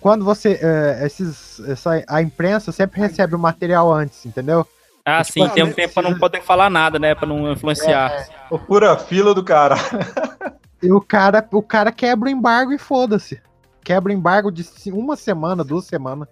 [0.00, 0.58] Quando você.
[0.62, 4.66] é, esses, essa, a imprensa sempre recebe o material antes, entendeu?
[5.04, 7.14] Ah, Tipo, sim, tem um tempo pra não poder falar nada, né?
[7.14, 8.26] Pra não influenciar.
[8.50, 9.76] O pura fila do cara.
[10.82, 13.40] E o cara, o cara quebra o embargo e foda-se.
[13.82, 16.28] Quebra o embargo de uma semana, duas semanas.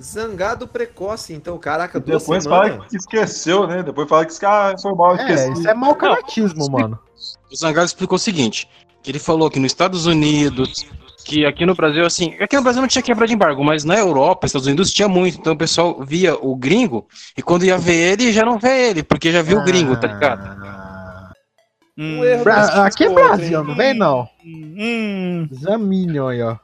[0.00, 2.76] Zangado precoce, então, caraca, duas Depois semanas.
[2.76, 3.82] fala que esqueceu, né?
[3.82, 6.98] Depois fala que esse cara foi mal, É, isso é mau caratismo, mano.
[7.52, 8.68] O Zangado explicou o seguinte:
[9.02, 10.86] que ele falou que nos Estados Unidos,
[11.30, 13.96] que aqui no Brasil, assim, aqui no Brasil não tinha quebra de embargo, mas na
[13.96, 15.38] Europa, Estados Unidos tinha muito.
[15.38, 17.06] Então o pessoal via o gringo
[17.38, 20.08] e quando ia ver ele, já não vê ele, porque já viu o gringo, tá
[20.08, 20.44] ligado?
[20.44, 21.30] Ah.
[21.96, 23.66] Hum, Bra- aqui é outro, Brasil, hein?
[23.66, 24.28] não vem não.
[24.44, 25.48] hum.
[26.30, 26.56] Aí, ó.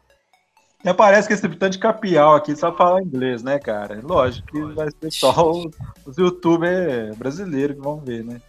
[0.81, 4.01] Até parece que esse tanto de capial aqui sabe falar inglês, né, cara?
[4.03, 5.67] Lógico que vai ser só os-
[6.05, 8.41] os youtubers brasileiros que vão ver, né?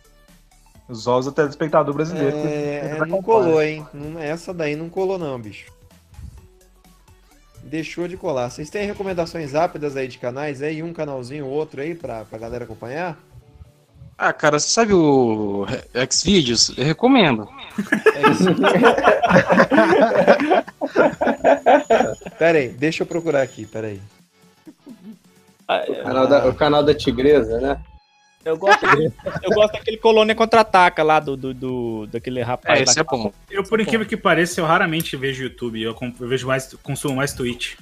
[0.90, 2.36] Os olhos do telespectador brasileiro.
[2.36, 3.86] É, não colou, hein?
[4.20, 5.77] Essa daí não colou, não, bicho.
[7.64, 8.50] Deixou de colar.
[8.50, 10.82] Vocês têm recomendações rápidas aí de canais aí?
[10.82, 13.18] Um canalzinho, outro aí pra, pra galera acompanhar?
[14.18, 15.68] Ah, cara, você sabe o
[16.10, 16.76] Xvideos?
[16.76, 17.48] Eu recomendo.
[22.40, 24.02] Pera aí, deixa eu procurar aqui, pera aí.
[25.90, 27.80] O canal, da, o canal da Tigresa, né?
[28.48, 28.86] Eu gosto,
[29.44, 32.80] eu gosto daquele Colônia Contra-Ataca lá do, do, do- daquele rapaz.
[32.80, 33.02] É, esse lá.
[33.02, 33.34] é bom.
[33.50, 35.82] Eu, por incrível que pareça, eu raramente vejo YouTube.
[35.82, 37.76] Eu, eu vejo mais, consumo mais Twitch.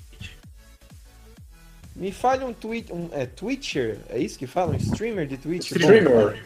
[1.96, 4.74] Me fale um tweet, um é, Twitcher, é isso que fala?
[4.74, 5.72] Um streamer de Twitch?
[5.72, 6.44] Streamer.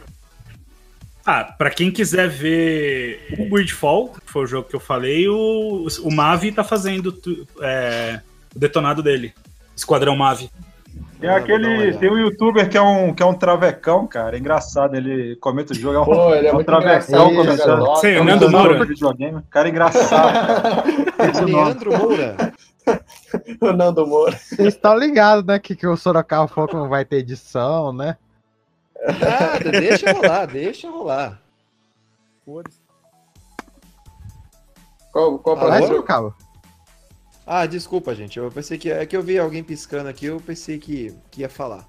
[1.26, 5.86] Ah, pra quem quiser ver o Weirdfall, que foi o jogo que eu falei, o,
[6.02, 7.12] o Mavi tá fazendo
[7.60, 8.20] é,
[8.54, 9.34] o detonado dele.
[9.76, 10.50] Esquadrão Mavi.
[11.20, 11.92] Tem Ah, uma aquele.
[11.98, 14.36] Tem um youtuber que é um, que é um travecão, cara.
[14.36, 14.94] É engraçado.
[14.94, 15.96] Ele comenta o jogo.
[15.96, 17.68] É um, Pô, ele é é um muito travecão engraçado.
[17.68, 17.96] comentando.
[17.96, 18.80] Sei, o É um Nando Moura.
[18.80, 19.42] de videogame.
[19.50, 20.38] Cara engraçado.
[21.18, 21.44] É o.
[21.44, 22.36] Leandro Moura.
[23.60, 24.32] o Nando Moura.
[24.36, 25.58] Vocês estão ligados, né?
[25.58, 28.16] Que, que o Sorocaba falou que não vai ter edição, né?
[29.06, 31.40] Nada, deixa rolar, deixa rolar.
[35.12, 35.86] Qual, qual Vai, próximo?
[35.88, 36.34] Sorocaba.
[37.52, 38.38] Ah, desculpa, gente.
[38.38, 38.88] Eu pensei que.
[38.92, 41.84] É que eu vi alguém piscando aqui, eu pensei que, que ia falar.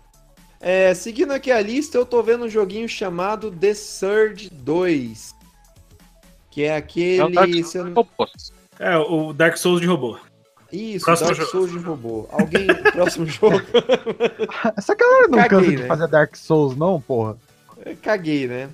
[0.60, 5.36] É, seguindo aqui a lista, eu tô vendo um joguinho chamado The Surge 2.
[6.50, 7.36] Que é É o aquele.
[7.36, 8.08] Dark se eu não-.
[8.80, 10.18] É, o Dark Souls de robô.
[10.74, 11.52] Isso, Próximo Dark jogo.
[11.52, 12.28] Souls de robô.
[12.32, 12.66] Alguém.
[12.92, 13.62] Próximo jogo.
[14.76, 15.76] Essa galera não Caguei, cansa né?
[15.76, 17.38] de fazer Dark Souls, não, porra.
[18.02, 18.68] Caguei, né?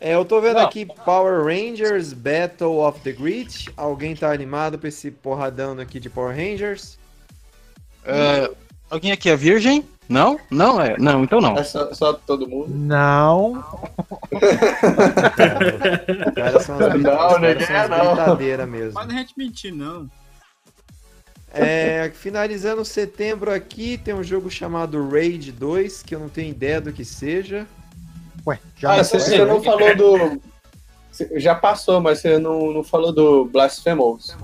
[0.00, 0.66] É, eu tô vendo Não.
[0.66, 3.68] aqui Power Rangers Battle of the Grid.
[3.76, 6.96] Alguém tá animado pra esse porradão aqui de Power Rangers?
[8.04, 8.48] É,
[8.88, 9.84] alguém aqui é virgem?
[10.08, 10.38] Não?
[10.50, 10.96] Não é?
[10.98, 11.58] Não, então não.
[11.58, 12.68] É só, só todo mundo.
[12.74, 13.62] Não.
[14.32, 17.88] Os caras são as, brita- Não, ninguém as é,
[18.56, 18.66] não.
[18.66, 18.92] mesmo.
[18.92, 20.08] Faz a gente mentir, não.
[21.52, 26.80] É, finalizando setembro aqui, tem um jogo chamado Raid 2, que eu não tenho ideia
[26.80, 27.66] do que seja.
[28.48, 30.42] Ué, já Ah, você, você não falou do.
[31.36, 34.36] Já passou, mas você não, não falou do Blasphemous.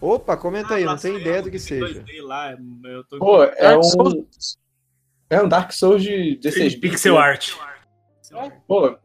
[0.00, 2.02] Opa, comenta aí, eu não tenho ideia do que seja.
[2.22, 3.18] Lá, eu tô...
[3.18, 3.82] Pô, é Dark um.
[3.82, 4.58] Souls.
[5.30, 6.90] É um Dark Souls de 16 bits.
[6.90, 7.20] Pixel né?
[7.20, 7.52] Art.
[8.66, 8.96] Pô,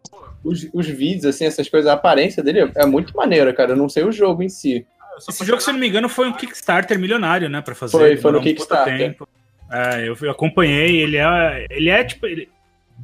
[0.44, 3.74] os, os vídeos, assim, essas coisas, a aparência dele é muito maneira, cara.
[3.74, 4.88] Eu não sei o jogo em si.
[5.28, 7.92] Esse jogo, se eu não me engano, foi um Kickstarter milionário, né, pra fazer.
[7.98, 8.98] Foi, foi no um Kickstarter.
[8.98, 9.28] tempo.
[9.70, 12.50] É, eu acompanhei, ele é, ele é tipo ele-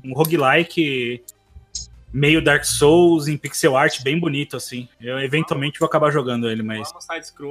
[0.04, 1.24] um roguelike
[2.12, 4.88] meio Dark Souls em pixel art bem bonito, assim.
[5.02, 6.94] Eu eventualmente vou acabar jogando ele, mas...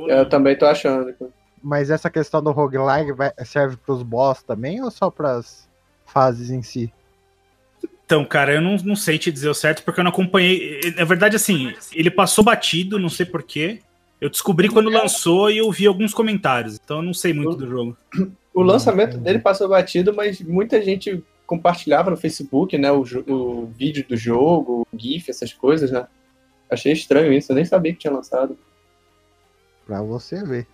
[0.08, 1.14] Eu também tô achando.
[1.62, 3.12] Mas essa questão do roguelike
[3.44, 5.68] serve pros boss também ou só pras
[6.06, 6.92] fases em si?
[8.04, 10.94] Então, cara, eu não, não sei te dizer o certo, porque eu não acompanhei.
[10.96, 13.80] Na verdade, assim, ele passou batido, não sei porquê.
[14.20, 17.68] Eu descobri quando lançou e eu vi alguns comentários, então eu não sei muito do
[17.68, 17.96] jogo.
[18.54, 22.90] O lançamento dele passou batido, mas muita gente compartilhava no Facebook, né?
[22.92, 26.06] O, o vídeo do jogo, o GIF, essas coisas, né?
[26.70, 28.56] Achei estranho isso, eu nem sabia que tinha lançado.
[29.86, 30.66] Pra você ver.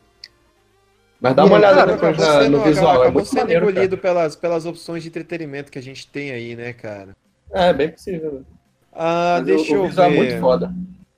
[1.20, 3.40] Mas dá E uma aí, olhada cara, depois na- no visual, é acabou muito sendo
[3.40, 4.14] maneiro, engolido cara.
[4.14, 7.16] pelas, pelas opções de entretenimento que a gente tem aí, né, cara?
[7.52, 8.44] É, bem possível.
[8.92, 10.14] Ah, Mas deixa o, o eu visual ver.
[10.16, 10.74] é muito foda.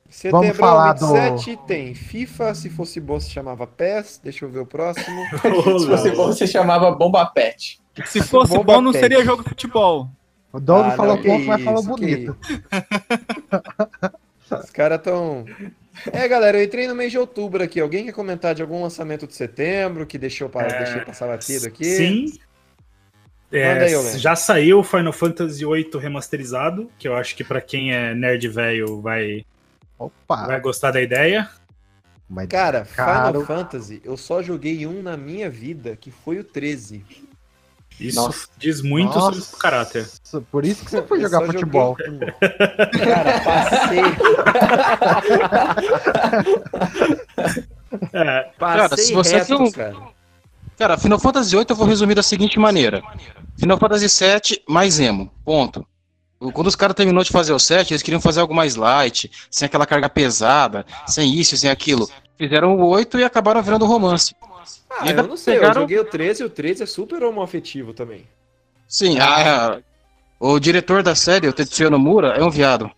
[0.09, 4.21] Setembro Vamos falar do- 27 tem FIFA, se fosse bom se chamava PES.
[4.25, 5.23] Deixa eu ver o próximo.
[5.79, 7.79] Se fosse bom, você chamava Bomba Pet.
[8.07, 10.09] Se fosse Bomba bom, não seria jogo de futebol.
[10.53, 12.37] O Doug Ah, falou não, que pouco, mas falou que bonito.
[14.51, 15.45] Os caras tão.
[16.13, 17.81] É, galera, eu entrei no mês de outubro aqui.
[17.81, 20.69] Alguém quer comentar de algum lançamento de setembro que deixou, para...
[20.69, 21.85] É, deixei passar batido aqui?
[21.85, 22.39] Sim.
[23.53, 27.93] É, aí, já saiu o Final Fantasy VIII remasterizado, que eu acho que pra quem
[27.93, 29.45] é nerd velho vai,
[29.99, 30.47] Opa.
[30.47, 31.51] vai gostar da ideia.
[32.29, 33.41] Mas Cara, Caro.
[33.41, 37.05] Final Fantasy, eu só joguei um na minha vida, que foi o 13.
[38.01, 38.49] Isso Nossa.
[38.59, 40.09] diz muito sobre o caráter.
[40.25, 41.97] Nossa, Por isso que você foi jogar joguei- futebol.
[41.97, 44.01] Cara, passei,
[48.13, 49.97] É, passei se você reto, tem um- cara.
[50.79, 53.03] Cara, Final Fantasy VIII eu vou resumir da seguinte maneira.
[53.59, 55.87] Final Fantasy VII mais emo, ponto.
[56.55, 59.67] Quando os caras terminou de fazer o 7, eles queriam fazer algo mais light, sem
[59.67, 62.09] aquela carga pesada, sem isso, sem aquilo.
[62.39, 64.35] Fizeram o 8 e acabaram virando romance.
[64.91, 67.23] Ah, ainda eu não sei, pegaram- eu joguei o 13 e o 13 é super
[67.23, 68.27] homoafetivo também.
[68.89, 69.81] Sim, a-
[70.39, 72.91] o diretor da série, o Tetsuya Nomura, é um viado.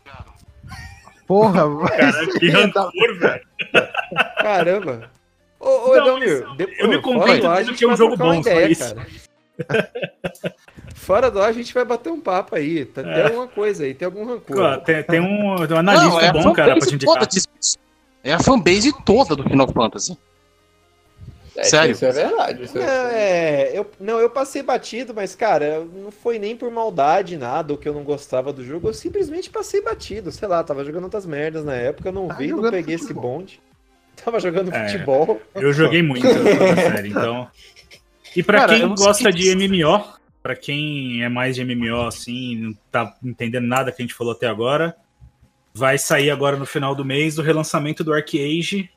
[1.27, 3.41] Porra, cara, que rancor, velho.
[4.39, 5.11] Caramba.
[5.61, 7.97] Ô, ô Não, Edomir, depois, eu me contento ar, a dizendo gente que é um
[7.97, 8.95] jogo bom, só ideia, isso.
[8.95, 9.07] cara.
[10.95, 12.85] Fora do ar, a gente vai bater um papo aí.
[12.85, 13.25] Tá- Tem É.
[13.27, 14.57] alguma coisa aí, tem algum rancor.
[14.57, 17.19] Pô, tem, tem um, tem um analista é a bom, cara, pra fanbase te toda
[17.25, 17.27] indicar.
[17.29, 17.79] disso.
[18.25, 20.17] É a fanbase toda do Final Fantasy.
[21.57, 21.93] É, Sério?
[21.93, 22.63] Isso é verdade.
[22.65, 23.15] Isso Não, é...
[23.73, 27.79] é, eu, não, eu passei batido, mas, cara, não foi nem por maldade, nada, ou
[27.79, 31.27] que eu não gostava do jogo, eu simplesmente passei batido, sei lá, tava jogando outras
[31.27, 33.39] merdas na época, eu não Tá vi, não peguei esse futebol.
[33.39, 33.61] bonde.
[34.25, 34.89] Tava jogando É.
[34.89, 35.41] futebol.
[35.55, 37.49] Eu joguei muito essa série, então.
[38.37, 40.05] E pra Cara, eu quem gosta de MMO,
[40.43, 44.33] pra quem é mais de MMO assim, não tá entendendo nada que a gente falou
[44.35, 44.95] até agora,
[45.75, 48.91] vai sair agora no final do mês o relançamento do Arcade,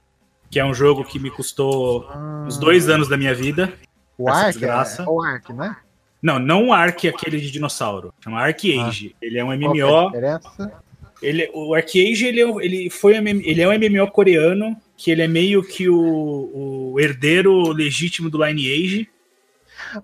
[0.55, 2.07] que é um jogo que me custou
[2.47, 3.73] uns dois anos da minha vida.
[4.17, 5.01] o Ark, desgraça.
[5.03, 5.75] é, o Ark, né?
[6.21, 8.13] Não, não o Ark, aquele de dinossauro.
[8.23, 9.13] Chama Arcade.
[9.21, 10.05] Ele é um Qual que é a MMO.
[10.11, 10.73] diferença?
[11.21, 15.11] Ele, o Arcade, ele, é um- ele, foi, um ele é um MMO coreano, que
[15.11, 19.09] ele é meio que o, o herdeiro legítimo do Lineage.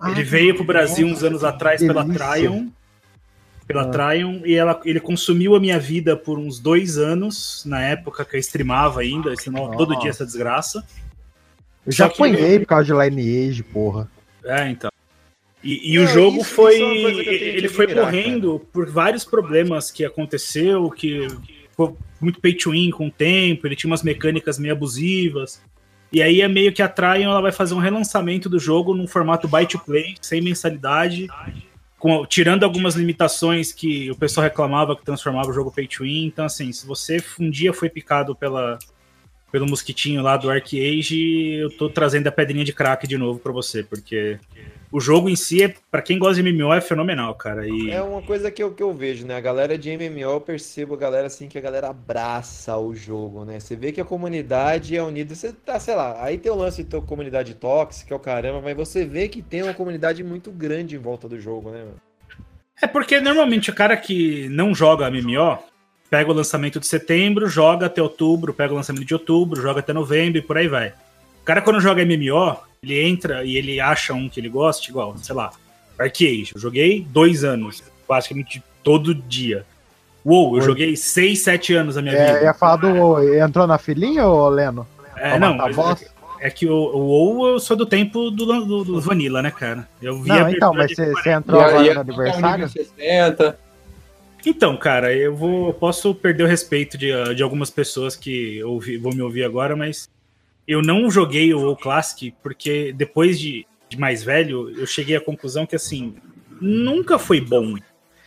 [0.06, 2.26] Ele Ah, veio pro Brasil uns anos atrás pela delícia.
[3.72, 3.90] Pela Ah.
[3.90, 8.36] Tryon, e ela, ele consumiu a minha vida por uns dois anos, na época que
[8.36, 10.00] eu streamava ainda, eu streamava todo Nossa.
[10.02, 10.84] dia essa desgraça.
[11.86, 14.08] Eu já apanhei por causa de Lineage, porra.
[14.44, 14.90] É, então.
[15.64, 16.74] E, e Não, o jogo isso- foi.
[16.74, 21.28] isso é ele foi admirar, correndo por vários problemas que aconteceu, que
[21.70, 25.60] ficou muito pay to win com o tempo, ele tinha umas mecânicas meio abusivas.
[26.12, 29.06] E aí é meio que a Tryon ela vai fazer um relançamento do jogo num
[29.06, 31.26] formato buy to play, sem mensalidade,
[32.02, 36.24] com, tirando algumas limitações que o pessoal reclamava que transformava o jogo pay to win.
[36.26, 38.76] Então, assim, se você um dia foi picado pela,
[39.52, 43.52] pelo mosquitinho lá do Arcade, eu tô trazendo a pedrinha de crack de novo pra
[43.52, 44.36] você, porque
[44.92, 47.66] o jogo em si, é, para quem gosta de MMO, é fenomenal, cara.
[47.66, 49.34] E É uma coisa que eu, que eu vejo, né?
[49.34, 53.42] A galera de MMO, eu percebo a galera assim que a galera abraça o jogo,
[53.46, 53.58] né?
[53.58, 55.34] Você vê que a comunidade é unida.
[55.34, 58.60] Você tá, sei lá, aí tem o lance de ter comunidade tóxica, é o caramba,
[58.60, 61.78] mas você vê que tem uma comunidade muito grande em volta do jogo, né?
[61.78, 61.96] mano?
[62.82, 65.58] É porque normalmente o cara que não joga MMO
[66.10, 69.94] pega o lançamento de setembro, joga até outubro, pega o lançamento de outubro, joga até
[69.94, 70.92] novembro e por aí vai.
[71.42, 75.16] O cara quando joga MMO, ele entra e ele acha um que ele gosta, igual,
[75.18, 75.50] sei lá,
[75.98, 76.52] Arcade.
[76.54, 79.64] Eu joguei dois anos, praticamente todo dia.
[80.24, 80.66] Uou, eu Oi.
[80.66, 82.44] joguei seis, sete anos da minha É, vida.
[82.44, 83.34] ia falar do.
[83.34, 84.86] Entrou na filinha, ô Leno?
[85.16, 86.04] É, Pra não, matar mas boss?
[86.40, 89.88] é que o, o WoW eu sou do tempo do, do, do Vanilla, né, cara?
[90.00, 91.22] Eu vi a Não, então, mas de você, 40.
[91.22, 92.66] você entrou E agora no aniversário?
[92.66, 93.58] nível 60.
[94.46, 99.12] Então, cara, eu vou posso perder o respeito de, de algumas pessoas que ouvi, vão
[99.12, 100.08] me ouvir agora, mas
[100.66, 105.66] eu não joguei o Classic porque depois de, de mais velho, eu cheguei à conclusão
[105.66, 106.14] que assim,
[106.60, 107.74] nunca foi bom.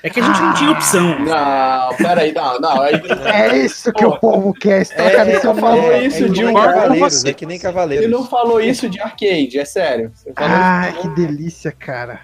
[0.04, 1.20] É que a gente não tinha opção.
[1.20, 2.82] Não, peraí, não, não.
[2.82, 2.94] Aí,
[3.26, 6.46] É isso que o povo quer, esse É, é, falou é, isso é, de que
[6.46, 8.06] um Cavaleiros, é que nem Cavaleiros.
[8.06, 10.12] ele não falou isso de arcade, é sério.
[10.14, 12.22] Você falou Ah, que delícia, cara.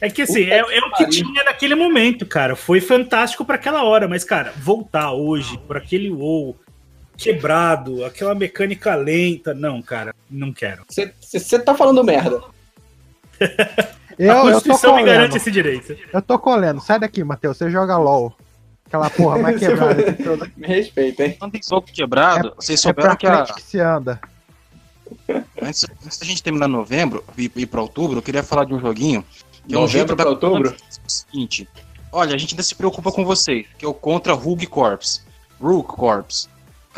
[0.00, 2.56] É que assim, é, é o que tinha naquele momento, cara.
[2.56, 6.56] Foi fantástico pra aquela hora, mas, cara, voltar hoje por aquele WoW
[7.18, 10.84] quebrado, aquela mecânica lenta, não, cara, não quero.
[10.88, 12.40] Você tá falando merda.
[14.18, 15.36] Eu, a eu tô Constituição me garante colhendo.
[15.36, 15.96] esse direito.
[16.12, 16.80] Eu tô colhendo.
[16.80, 17.56] Sai daqui, Matheus.
[17.56, 18.36] Você joga LOL.
[18.84, 20.16] Aquela porra mais quebrada.
[20.56, 21.36] Me respeita, hein?
[21.38, 24.20] Quando tem jogo quebrado, vocês É pra souberam que a, que se anda.
[25.62, 28.80] antes, antes da gente terminar novembro e ir pra outubro, eu queria falar de um
[28.80, 29.24] joguinho.
[29.68, 30.74] Que é um Novembro jeito pra da outubro?
[31.06, 31.68] o seguinte.
[32.10, 35.24] Olha, a gente ainda se preocupa com vocês, que é o contra Rogue Corps.
[35.60, 36.48] Rogue Corps.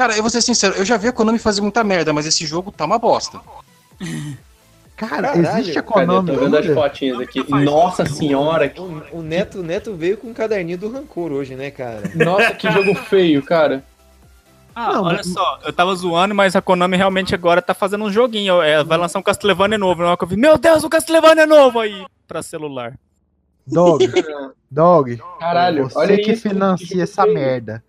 [0.00, 2.46] Cara, eu vou ser sincero, eu já vi a Konami fazer muita merda, mas esse
[2.46, 3.38] jogo tá uma bosta.
[4.96, 5.94] Cara, Caralho, existe a Cadê?
[6.06, 7.44] Konami Tô vendo as fotinhas aqui.
[7.50, 11.54] Nossa senhora, que- O, o Neto, o Neto veio com o caderninho do rancor hoje,
[11.54, 12.00] né, cara?
[12.16, 13.84] nossa, que jogo feio, cara.
[14.74, 18.04] Ah, Não, olha mas- só, eu tava zoando, mas a Konami realmente agora tá fazendo
[18.06, 18.62] um joguinho.
[18.62, 20.00] é, vai lançar um Castlevania novo.
[20.00, 22.94] Na hora que eu vi, meu Deus, o Castlevania novo aí pra celular.
[23.66, 24.10] Dog,
[24.70, 25.20] Dog.
[25.38, 26.48] Caralho, você olha que isso.
[26.48, 27.34] financia que essa feio.
[27.34, 27.84] merda.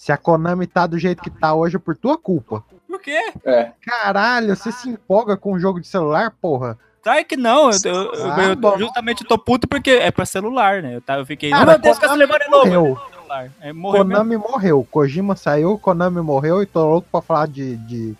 [0.00, 2.64] Se a Konami tá do jeito que tá hoje é por tua culpa.
[2.88, 3.34] Por quê?
[3.44, 3.72] É.
[3.82, 6.78] Caralho, você se empolga com um jogo de celular, porra?
[7.02, 10.82] Tá que não, eu, eu- eu- Ah, eu justamente tô puto porque é pra celular,
[10.82, 10.96] né?
[10.96, 12.64] Eu, tava, eu fiquei, ah, meu Deus, que Konami Castlevania é novo.
[12.66, 12.98] morreu.
[13.12, 13.50] Celular.
[13.60, 14.22] É, morreu mesmo.
[14.24, 14.88] Konami morreu.
[14.90, 18.14] Kojima saiu, Konami morreu e tô louco pra falar de, de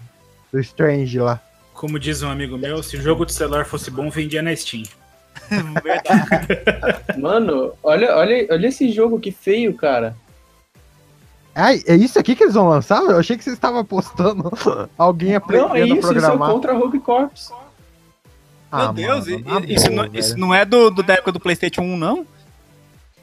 [0.53, 1.41] do Strange lá.
[1.73, 4.83] Como diz um amigo meu, se o jogo de celular fosse bom, vendia na Steam.
[7.19, 10.15] Mano, olha, olha, olha esse jogo que feio, cara.
[11.55, 13.03] Ai, é isso aqui que eles vão lançar?
[13.03, 14.51] Eu achei que vocês estavam apostando
[14.97, 16.51] alguém Não, é aprendendo a isso, isso é programar.
[16.53, 17.53] contra Rogue Corps.
[18.73, 20.41] Ah, Meu Deus, mano, isso, boa, não, isso velho.
[20.41, 22.25] não é do, do- da época do PlayStation 1, não?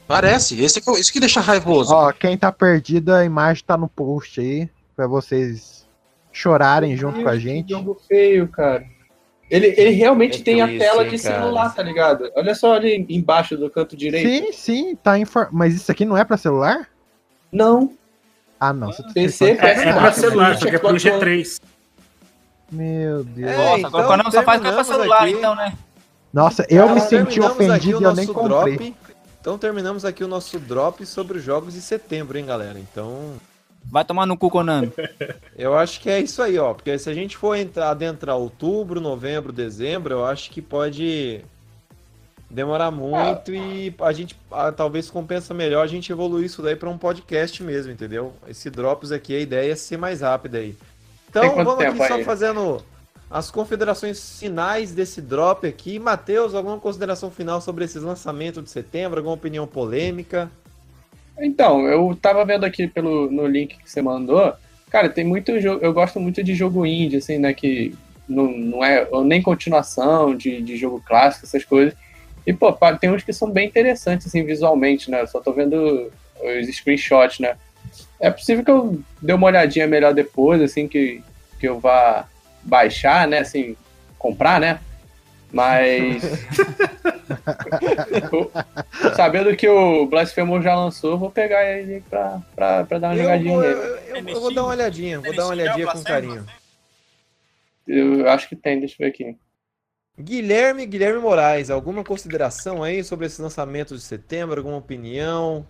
[0.06, 1.94] Parece, esse que, isso que deixa raivoso.
[1.94, 5.86] Ó, quem tá perdido, a imagem tá no post aí, pra vocês
[6.32, 7.70] chorarem junto com a Que gente.
[7.70, 8.84] jogo feio, cara.
[9.50, 11.40] Ele, ele realmente É tem a tela hein, de cara.
[11.40, 12.30] celular, tá ligado?
[12.36, 14.28] Olha só ali embaixo do canto direito.
[14.28, 15.48] Sim, sim, tá infor...
[15.50, 16.88] Mas isso aqui não é pra celular?
[17.50, 17.92] Não.
[18.60, 18.88] Ah, não.
[18.92, 21.20] Você PC, É, é pra PS4, celular, só que é pro Xbox One.
[21.20, 21.60] G3.
[22.70, 23.50] Meu Deus.
[23.50, 25.32] É, Nossa, então agora o Konami só faz pra celular, aqui.
[25.32, 25.72] então, né?
[26.32, 28.76] Nossa, eu Então me senti ofendido e eu nem nosso comprei.
[28.76, 28.96] drop.
[29.40, 32.78] Então terminamos aqui o nosso drop sobre os jogos de setembro, hein, galera?
[32.78, 33.34] Então,
[33.90, 34.92] Vai tomar no cu, Konami.
[35.56, 36.74] eu acho que é isso aí, ó.
[36.74, 41.40] Porque se a gente for entrar, adentrar outubro, novembro, dezembro, eu acho que pode
[42.50, 46.88] demorar muito e a gente ah, talvez compensa melhor a gente evoluir isso daí para
[46.88, 48.32] um podcast mesmo, entendeu?
[48.48, 50.74] Esse drops aqui, a ideia é ser mais rápida aí.
[51.28, 52.24] Então, vamos aqui só aí?
[52.24, 52.82] fazendo
[53.30, 55.98] as confederações finais desse drop aqui.
[55.98, 59.18] Matheus, alguma consideração final sobre esses lançamentos de setembro?
[59.18, 60.50] Alguma opinião polêmica?
[61.38, 64.54] Então, eu tava vendo aqui pelo, no link que você mandou.
[64.90, 65.84] Cara, tem muito jogo.
[65.84, 67.52] Eu gosto muito de jogo indie, assim, né?
[67.52, 67.94] Que
[68.26, 71.94] não, não é nem continuação de, de jogo clássico, essas coisas.
[72.48, 75.20] E, pô, tem uns que são bem interessantes, assim, visualmente, né?
[75.20, 76.10] Eu só tô vendo
[76.42, 77.58] os screenshots, né?
[78.18, 81.22] É possível que eu dê uma olhadinha melhor depois, assim, que,
[81.60, 82.26] que eu vá
[82.62, 83.40] baixar, né?
[83.40, 83.76] Assim,
[84.18, 84.80] comprar, né?
[85.52, 86.22] Mas.
[89.14, 93.24] Sabendo que o Blasphemous já lançou, vou pegar ele pra, pra, pra dar uma Eu
[93.24, 93.74] jogadinha vou, nele.
[93.74, 96.46] eu- eu- eu vou dar uma olhadinha, vou dar uma olhadinha com carinho.
[97.86, 99.36] Eu acho que tem, deixa eu ver aqui.
[100.20, 104.58] Guilherme, Guilherme Moraes, alguma consideração aí sobre esses lançamentos de setembro?
[104.58, 105.64] Alguma opinião?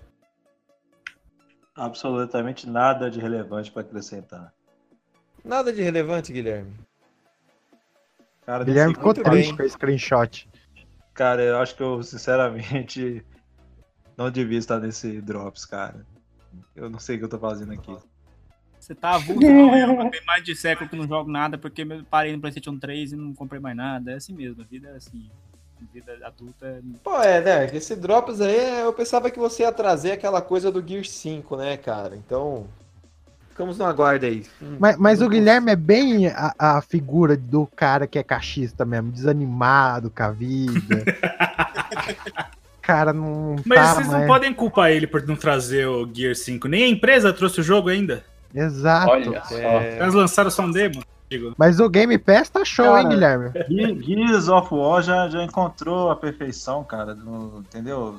[1.77, 4.53] Absolutamente nada de relevante pra acrescentar.
[5.45, 6.73] Nada de relevante, Guilherme.
[8.47, 10.49] Cara, Guilherme ficou triste com o screenshot.
[11.13, 13.25] Cara, eu acho que eu, sinceramente,
[14.17, 16.07] não devia estar nesse Drops, cara.
[16.75, 17.95] Eu não sei o que eu tô fazendo aqui.
[18.89, 22.33] Você tá avulso, não, tem mais de século que não jogo nada, porque eu parei
[22.33, 24.13] no PlayStation 3 e não comprei mais nada.
[24.13, 25.29] É assim mesmo, a vida é assim.
[25.81, 26.81] A vida adulta é.
[27.05, 27.67] Pô, é, né?
[27.77, 31.77] Esse Drops aí, eu pensava que você ia trazer aquela coisa do Gear 5, né,
[31.77, 32.17] cara?
[32.17, 32.67] Então,
[33.51, 34.45] ficamos no aguardo aí.
[34.63, 38.23] Hum, Mas, mas o não Guilherme é bem a, a figura do cara que é
[38.23, 41.05] cachista mesmo, desanimado com a vida.
[42.81, 46.35] cara não Mas tá vocês não mais- podem culpar ele por não trazer o Gear
[46.35, 46.67] 5.
[46.69, 48.25] Nem a empresa trouxe o jogo ainda.
[48.55, 49.11] Exato.
[49.11, 49.55] Olha só.
[49.57, 51.03] É, Eles lançaram só um demo.
[51.31, 51.55] Digo.
[51.59, 53.51] Mas o Game Pass tá show, hein, Cara, Guilherme?
[53.69, 57.15] Ge- Gears of War já, já encontrou a perfeição, cara.
[57.15, 58.19] no- entendeu?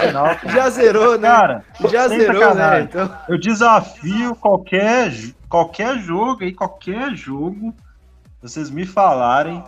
[0.00, 0.36] Final.
[0.52, 1.28] Já zerou, né?
[1.28, 2.40] Cara, Já zerou, né?
[2.48, 2.84] sacanagem.
[2.84, 5.12] Então, eu desafio qualquer,
[5.48, 7.74] qualquer jogo aí, qualquer jogo,
[8.42, 9.62] vocês me falarem,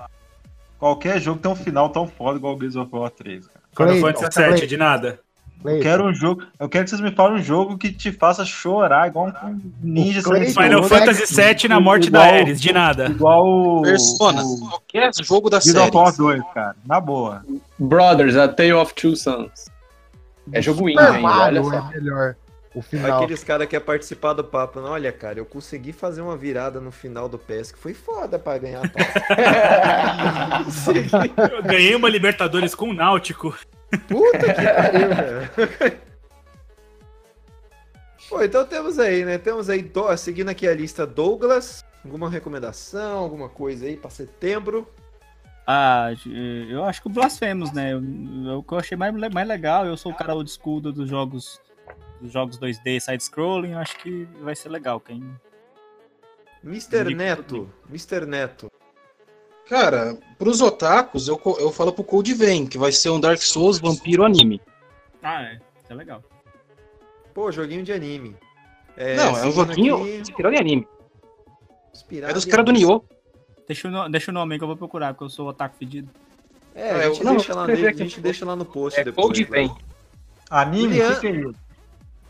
[0.78, 3.60] qualquer jogo tem um final tão foda igual o Gears of War 3, cara.
[3.76, 5.20] Fantasy VII, Clayton, de nada.
[5.58, 5.82] Eu Clayton.
[5.82, 9.08] quero um jogo, eu quero que vocês me falem um jogo que te faça chorar
[9.08, 10.62] igual um ninja Clayton-.
[10.62, 13.06] Final Fantasy VII na morte igual- da Ares, de nada.
[13.06, 14.42] Igual o, Persona.
[14.44, 15.78] o Qualquer jogo da série.
[15.78, 16.76] of War 2, cara.
[16.86, 17.42] Na boa.
[17.78, 19.66] Brothers, A Tale of Two Sons.
[20.52, 21.74] É jogo indie ainda, olha Mario só.
[21.74, 22.36] é melhor.
[22.74, 23.16] O final.
[23.22, 26.78] aqueles caras que quer participar do papo, não, olha, cara, eu consegui fazer uma virada
[26.78, 29.22] no final do PES que foi foda pra ganhar a taça.
[31.54, 33.56] Eu ganhei uma Libertadores com o Náutico.
[33.98, 36.00] Puta que pariu, velho.
[38.28, 39.38] Pô, então temos aí, né?
[39.38, 41.84] Temos aí, do- seguindo aqui a lista, Douglas.
[42.04, 44.88] Alguma recomendação, alguma coisa aí pra setembro?
[45.66, 46.10] Ah,
[46.70, 47.92] eu acho que o Blasphemous, né?
[47.96, 51.08] O que eu achei mais, mais legal, eu sou o cara old school do- dos
[51.08, 51.60] jogos
[52.20, 54.98] dos jogos 2D side-scrolling, eu acho que vai ser legal.
[54.98, 55.22] Quem...
[56.64, 57.14] Mr.
[57.14, 57.68] Neto.
[57.90, 58.24] Mr.
[58.24, 58.70] Neto.
[59.68, 63.78] Cara, pros otakus, eu, eu falo pro Code Vein, que vai ser um Dark Souls
[63.78, 64.60] vampiro anime.
[65.22, 65.58] Ah, é.
[65.88, 66.22] É legal.
[67.34, 68.36] Pô, joguinho de anime.
[68.96, 70.88] É, Não, é um joguinho aqui, inspirado em anime.
[71.92, 72.72] inspirado É dos caras do.
[72.72, 73.02] Nioh.
[73.66, 75.76] Deixa o, deixa o nome aí que eu vou procurar, porque eu sou o otaku
[75.76, 76.08] fedido.
[76.74, 79.26] É, Ah, a gente, não, deixa, lá, a gente deixa lá no post É depois.
[79.28, 79.50] Code lá.
[79.50, 79.74] Vein.
[80.48, 80.98] Anime?
[80.98, 81.54] Lean- que, que é isso?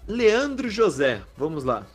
[0.09, 1.87] Leandro José, vamos lá.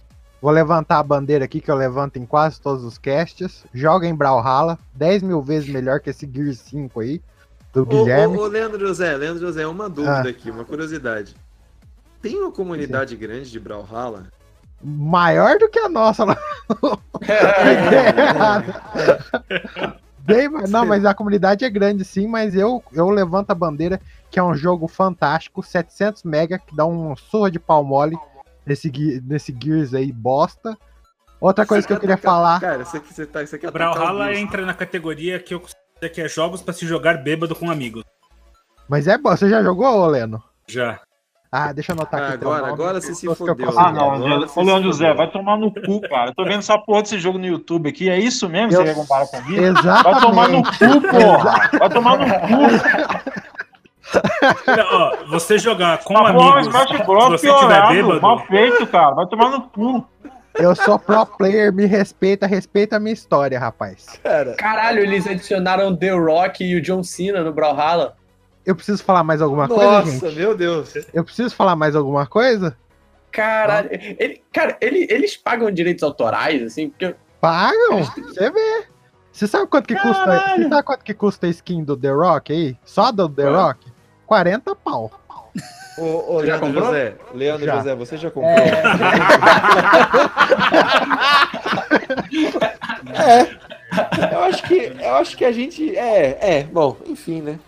[0.41, 3.63] Vou levantar a bandeira aqui que eu levanto em quase todos os casts.
[3.73, 7.21] Joga em Brawlhalla, 10 mil vezes melhor que esse Gear 5 aí,
[7.71, 8.37] do Ô, Guilherme.
[8.37, 10.29] ô, ô, Leandro José, Leandro José, uma dúvida Ah.
[10.29, 11.35] aqui, uma curiosidade.
[12.21, 14.25] Tem uma comunidade grande de Brawlhalla?
[14.83, 16.35] Maior do que a nossa lá.
[20.19, 24.39] Bem, não, mas a comunidade é grande sim, mas eu, eu levanto a bandeira que
[24.39, 28.17] é um jogo fantástico, 700 mega, que dá um surra de pau mole
[28.65, 30.77] nesse, nesse Gears aí bosta.
[31.39, 34.37] Outra coisa que eu queria falar, Cara, você, você, tá, você quer Brawlhalla atacar o
[34.37, 38.03] entra na categoria que eu considero que é jogos pra se jogar bêbado com amigos.
[38.87, 40.41] mas é bom, você já jogou, ô, Leno?
[40.67, 40.99] Já.
[41.51, 42.37] Ah, deixa eu anotar Ah, aqui.
[42.37, 43.55] teu agora, nome, agora você se fodeu.
[43.77, 46.29] Ah, não, Agora Ô, você Leandro José, vai tomar no cu, cara.
[46.29, 48.09] Eu tô vendo essa porra desse jogo no YouTube aqui.
[48.09, 49.61] É isso mesmo que Eu- você quer comparar comigo?
[49.61, 50.03] Exatamente.
[50.03, 51.69] Vai tomar no cu, porra!
[51.77, 53.40] Vai tomar no cu!
[54.91, 57.29] Ó, você jogar com Tá bom, amigos, se Bros.
[57.29, 59.11] você tiver piorado, bêbado, mal feito, cara.
[59.15, 60.07] Vai tomar no cu.
[60.55, 64.19] Eu sou pro player, me respeita, respeita a minha história, rapaz.
[64.21, 68.15] Cara, Caralho, eles adicionaram The Rock e o John Cena no Brawlhalla.
[68.65, 70.93] Eu preciso falar mais alguma coisa, nossa, meu Deus.
[71.13, 72.77] Eu preciso falar mais alguma coisa?
[73.31, 78.83] Caralho, ele, cara, ele- eles pagam direitos autorais, assim, porque Pagam, você vê.
[79.31, 80.43] Você sabe quanto que custa?
[80.57, 82.77] Você sabe quanto que custa a skin do The Rock aí?
[82.83, 83.49] Só do The?
[83.49, 83.90] Rock?
[84.31, 85.11] 40 pau.
[85.97, 86.85] Ô, ô Já Leandro comprou?
[86.85, 87.75] José, Leandro Já.
[87.75, 88.55] José, você já comprou?
[93.13, 93.41] É.
[94.33, 95.97] Eu acho que, eu acho que a gente.
[95.97, 97.59] É, é, bom, enfim, né?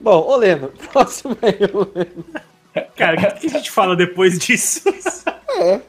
[0.00, 2.24] Bom, ô Leno, próximo aí, ô Leno.
[2.96, 4.82] Cara, o que, a gente fala depois disso?
[5.56, 5.80] É.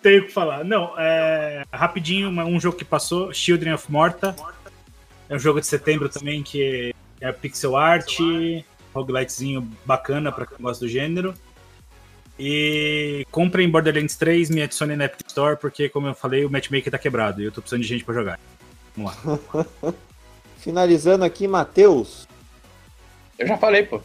[0.00, 0.64] Tenho que falar.
[0.64, 1.64] Não, é.
[1.72, 4.34] Rapidinho, um jogo que passou: Children of Morta.
[5.28, 8.18] É um jogo de setembro também que é pixel art,
[8.94, 11.34] roguelitezinho bacana pra quem gosta do gênero.
[12.38, 16.90] E comprem Borderlands 3, me adicione na Epic Store, porque, como eu falei, o matchmaker
[16.90, 18.40] tá quebrado e eu tô precisando de gente pra jogar.
[18.96, 19.94] Vamos lá.
[20.58, 22.26] Finalizando aqui, Matheus.
[23.38, 24.00] eu já falei, pô.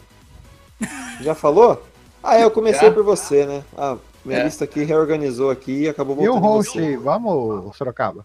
[1.20, 1.84] Já falou?
[2.22, 2.94] Ah, é, eu comecei Já.
[2.94, 3.64] por você, né?
[3.76, 4.44] Ah, minha É.
[4.44, 6.96] lista aqui reorganizou aqui e acabou E o voltando host?
[6.98, 8.24] Vamos, Sorocaba.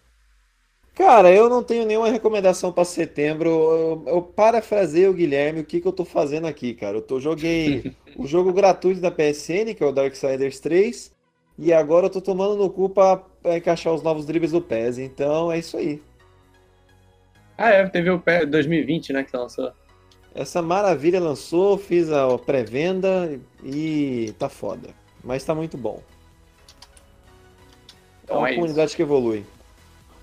[0.95, 3.49] Cara, eu não tenho nenhuma recomendação pra setembro.
[3.49, 6.97] Eu, eu parafrasei o Guilherme, o que, que eu tô fazendo aqui, cara?
[6.97, 11.11] Eu tô, joguei o jogo gratuito da PSN, que é o Darksiders 3,
[11.57, 14.99] e agora eu tô tomando no cu pra, pra encaixar os novos dribles do PES.
[14.99, 16.01] Então é isso aí.
[17.57, 19.71] Ah, é, teve o pé 2020, né, que lançou.
[20.35, 24.89] Essa maravilha lançou, fiz a pré-venda e tá foda.
[25.23, 26.03] Mas tá muito bom.
[28.27, 28.55] É Então uma é isso.
[28.55, 29.45] comunidade que evolui.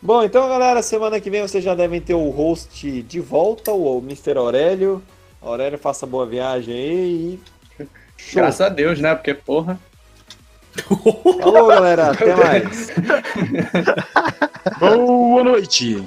[0.02, 3.98] Bom, então galera, semana que vem vocês já devem ter o host de volta, o
[3.98, 4.38] Mr.
[4.38, 5.02] Aurélio.
[5.42, 7.40] Aurélio, faça boa viagem aí
[7.78, 7.84] e.
[8.16, 8.42] Show.
[8.42, 9.78] Graças a Deus, né, porque, porra.
[11.40, 12.10] Falou, galera.
[12.10, 12.90] Até mais.
[14.78, 16.02] Boa noite!